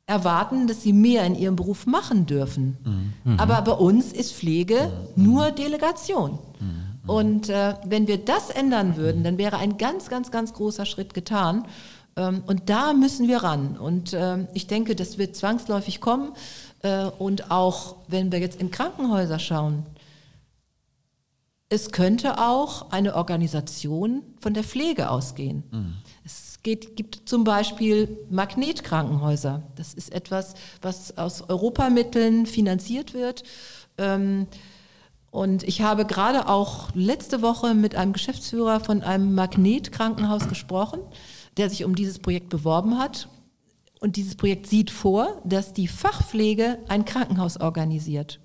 [0.09, 2.77] erwarten, dass sie mehr in ihrem Beruf machen dürfen.
[3.23, 3.39] Mhm.
[3.39, 5.23] Aber bei uns ist Pflege mhm.
[5.23, 6.39] nur Delegation.
[6.59, 7.09] Mhm.
[7.09, 11.13] Und äh, wenn wir das ändern würden, dann wäre ein ganz, ganz, ganz großer Schritt
[11.13, 11.65] getan.
[12.17, 13.77] Ähm, und da müssen wir ran.
[13.77, 16.33] Und äh, ich denke, das wird zwangsläufig kommen.
[16.81, 19.85] Äh, und auch wenn wir jetzt in Krankenhäuser schauen,
[21.71, 25.63] Es könnte auch eine Organisation von der Pflege ausgehen.
[26.59, 26.63] Mhm.
[26.63, 29.63] Es geht, gibt zum Beispiel Magnetkrankenhäuser.
[29.75, 33.43] Das ist etwas, was aus Europamitteln finanziert wird.
[33.97, 34.47] Ähm,
[35.31, 40.99] und ich habe gerade auch letzte Woche mit einem Geschäftsführer von einem Magnetkrankenhaus gesprochen,
[41.57, 43.29] der sich um dieses Projekt beworben hat.
[44.01, 48.39] Und dieses Projekt sieht vor, dass die Fachpflege ein Krankenhaus organisiert.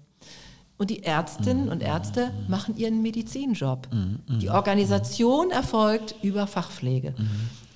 [0.76, 3.88] Und die Ärztinnen und Ärzte machen ihren Medizinjob.
[4.40, 7.14] Die Organisation erfolgt über Fachpflege.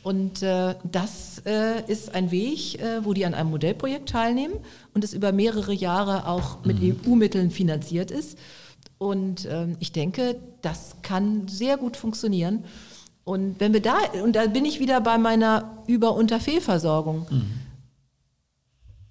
[0.03, 4.55] Und äh, das äh, ist ein Weg, äh, wo die an einem Modellprojekt teilnehmen
[4.95, 8.39] und es über mehrere Jahre auch mit EU-Mitteln finanziert ist.
[8.99, 12.65] Und ähm, ich denke, das kann sehr gut funktionieren.
[13.25, 17.27] Und wenn wir da, und da bin ich wieder bei meiner Über- und Fehlversorgung.
[17.31, 17.51] Mhm.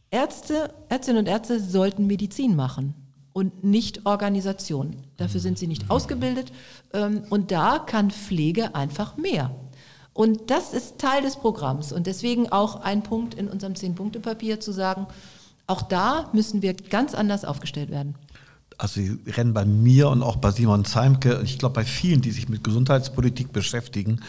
[0.10, 2.96] Ärzte, Ärztinnen und Ärzte sollten Medizin machen
[3.34, 4.96] und nicht Organisation.
[5.18, 6.52] Dafür sind sie nicht ausgebildet.
[6.94, 9.52] Ähm, und da kann Pflege einfach mehr.
[10.18, 11.94] Und das ist Teil des Programms.
[11.94, 15.08] Und deswegen auch ein Punkt in unserem Zehn-Punkte-Papier zu sagen,
[15.68, 18.16] auch da müssen wir ganz anders aufgestellt werden
[18.78, 22.32] also sie rennen bei mir und auch bei Simon Zeimke, ich glaube bei vielen, die
[22.32, 24.22] sich mit Gesundheitspolitik beschäftigen,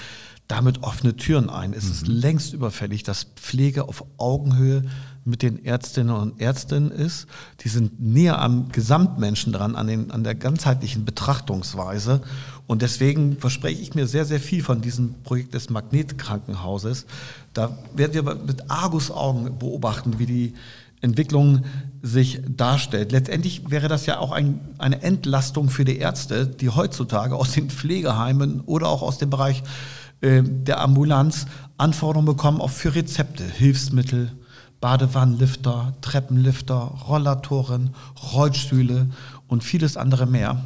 [0.47, 1.75] damit offene Türen ein.
[1.75, 1.93] Es mhm.
[1.93, 4.85] ist längst überfällig, dass Pflege auf Augenhöhe
[5.29, 7.27] mit den Ärztinnen und Ärzten ist.
[7.61, 12.23] Die sind näher am Gesamtmenschen dran, an, den, an der ganzheitlichen Betrachtungsweise.
[12.67, 17.07] Und deswegen verspreche ich mir sehr, sehr viel von diesem Projekt des Magnetkrankenhauses.
[17.53, 20.55] Da werden wir mit Argusaugen beobachten, wie die
[21.01, 21.65] Entwicklung
[22.03, 23.13] sich darstellt.
[23.13, 27.71] Letztendlich wäre das ja auch ein, eine Entlastung für die Ärzte, die heutzutage aus den
[27.71, 29.63] Pflegeheimen oder auch aus dem Bereich
[30.21, 34.33] äh, der Ambulanz Anforderungen bekommen auch für Rezepte, Hilfsmittel,
[34.81, 37.95] Badewannenlifter, Treppenlifter, Rollatoren,
[38.33, 39.11] Rollstühle
[39.47, 40.65] und vieles andere mehr.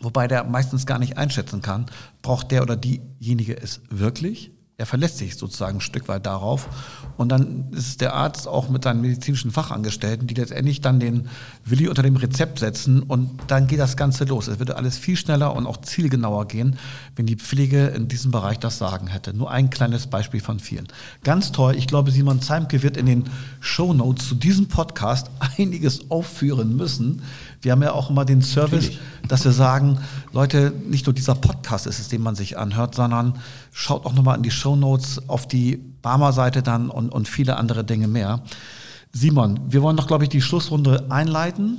[0.00, 1.86] Wobei der meistens gar nicht einschätzen kann,
[2.22, 6.68] braucht der oder diejenige es wirklich er verlässt sich sozusagen ein Stück weit darauf.
[7.16, 11.28] Und dann ist der Arzt auch mit seinen medizinischen Fachangestellten, die letztendlich dann den
[11.64, 14.48] Willi unter dem Rezept setzen und dann geht das Ganze los.
[14.48, 16.78] Es würde alles viel schneller und auch zielgenauer gehen,
[17.16, 19.34] wenn die Pflege in diesem Bereich das Sagen hätte.
[19.34, 20.88] Nur ein kleines Beispiel von vielen.
[21.24, 21.74] Ganz toll.
[21.76, 23.24] Ich glaube, Simon Zeimke wird in den
[23.60, 27.22] Show Notes zu diesem Podcast einiges aufführen müssen.
[27.62, 29.00] Wir haben ja auch immer den Service, Natürlich.
[29.28, 29.98] dass wir sagen,
[30.32, 33.38] Leute, nicht nur dieser Podcast ist es, den man sich anhört, sondern
[33.72, 37.84] schaut auch nochmal in die Show Notes auf die Barmer-Seite dann und, und viele andere
[37.84, 38.42] Dinge mehr.
[39.12, 41.78] Simon, wir wollen doch, glaube ich, die Schlussrunde einleiten.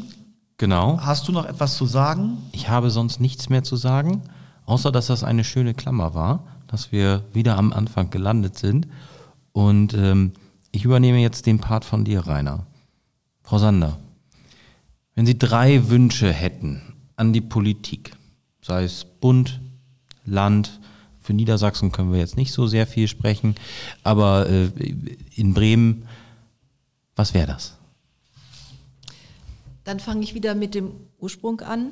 [0.58, 1.00] Genau.
[1.00, 2.38] Hast du noch etwas zu sagen?
[2.52, 4.24] Ich habe sonst nichts mehr zu sagen,
[4.66, 8.88] außer dass das eine schöne Klammer war, dass wir wieder am Anfang gelandet sind.
[9.52, 10.34] Und ähm,
[10.72, 12.66] ich übernehme jetzt den Part von dir, Rainer.
[13.44, 13.98] Frau Sander,
[15.16, 16.82] wenn Sie drei Wünsche hätten
[17.16, 18.12] an die Politik,
[18.62, 19.62] sei es Bund,
[20.26, 20.80] Land,
[21.28, 23.56] für Niedersachsen können wir jetzt nicht so sehr viel sprechen,
[24.02, 24.70] aber äh,
[25.36, 26.08] in Bremen,
[27.18, 27.76] was wäre das?
[29.84, 31.92] Dann fange ich wieder mit dem Ursprung an.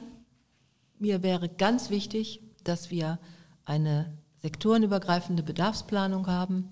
[1.00, 3.20] Mir wäre ganz wichtig, dass wir
[3.66, 6.70] eine sektorenübergreifende Bedarfsplanung haben.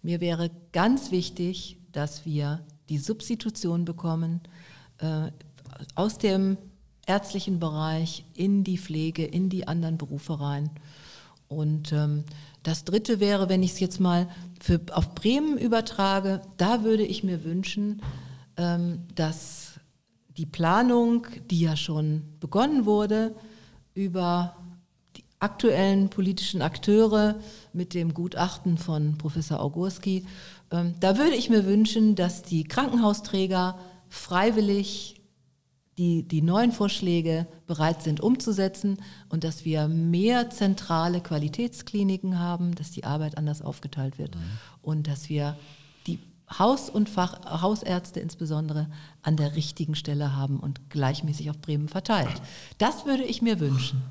[0.00, 4.42] Mir wäre ganz wichtig, dass wir die Substitution bekommen
[4.98, 5.32] äh,
[5.96, 6.56] aus dem
[7.04, 10.70] ärztlichen Bereich in die Pflege, in die anderen Berufe rein.
[11.48, 12.24] Und ähm,
[12.62, 14.28] das Dritte wäre, wenn ich es jetzt mal
[14.60, 18.02] für, auf Bremen übertrage, da würde ich mir wünschen,
[18.56, 19.72] ähm, dass
[20.36, 23.34] die Planung, die ja schon begonnen wurde,
[23.94, 24.56] über
[25.16, 27.36] die aktuellen politischen Akteure
[27.72, 30.26] mit dem Gutachten von Professor Augurski,
[30.70, 33.78] ähm, da würde ich mir wünschen, dass die Krankenhausträger
[34.08, 35.15] freiwillig
[35.98, 42.90] die, die neuen Vorschläge bereit sind umzusetzen und dass wir mehr zentrale Qualitätskliniken haben, dass
[42.90, 44.40] die Arbeit anders aufgeteilt wird mhm.
[44.82, 45.56] und dass wir
[46.06, 46.18] die
[46.58, 48.88] Haus- und Fach, Hausärzte insbesondere
[49.22, 52.42] an der richtigen Stelle haben und gleichmäßig auf Bremen verteilt.
[52.78, 54.02] Das würde ich mir wünschen.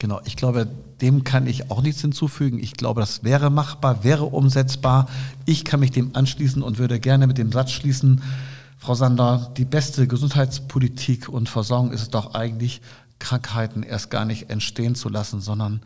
[0.00, 0.68] Genau, ich glaube,
[1.00, 2.60] dem kann ich auch nichts hinzufügen.
[2.60, 5.08] Ich glaube, das wäre machbar, wäre umsetzbar.
[5.44, 8.22] Ich kann mich dem anschließen und würde gerne mit dem Satz schließen,
[8.78, 12.80] Frau Sander, die beste Gesundheitspolitik und Versorgung ist es doch eigentlich,
[13.18, 15.82] Krankheiten erst gar nicht entstehen zu lassen, sondern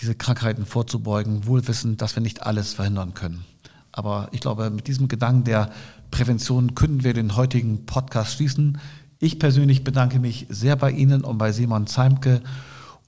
[0.00, 3.44] diese Krankheiten vorzubeugen, wohlwissend, dass wir nicht alles verhindern können.
[3.92, 5.70] Aber ich glaube, mit diesem Gedanken der
[6.10, 8.78] Prävention können wir den heutigen Podcast schließen.
[9.18, 12.42] Ich persönlich bedanke mich sehr bei Ihnen und bei Simon Zeimke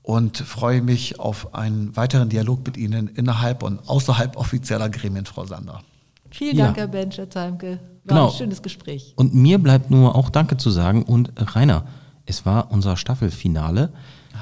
[0.02, 5.46] und freue mich auf einen weiteren Dialog mit Ihnen innerhalb und außerhalb offizieller Gremien, Frau
[5.46, 5.82] Sander.
[6.30, 6.82] Vielen Dank, ja.
[6.82, 7.80] Herr Bench, Herr Zeimke.
[8.04, 8.26] War genau.
[8.28, 9.12] ein schönes Gespräch.
[9.16, 11.02] Und mir bleibt nur auch Danke zu sagen.
[11.02, 11.84] Und Rainer,
[12.26, 13.92] Es war unser Staffelfinale.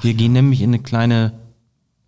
[0.03, 1.32] Wir gehen nämlich in eine kleine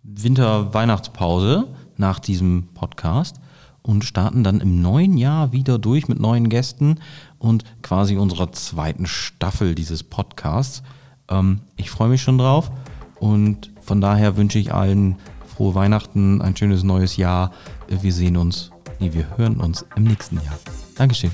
[0.03, 1.67] Winter-Weihnachtspause
[1.97, 3.39] nach diesem Podcast
[3.81, 6.99] und starten dann im neuen Jahr wieder durch mit neuen Gästen
[7.37, 10.83] und quasi unserer zweiten Staffel dieses Podcasts.
[11.29, 12.71] Ähm, ich freue mich schon drauf
[13.19, 15.15] und von daher wünsche ich allen
[15.47, 17.51] frohe Weihnachten, ein schönes neues Jahr.
[17.87, 20.59] Wir sehen uns, Nee, wir hören uns im nächsten Jahr.
[20.95, 21.31] Dankeschön.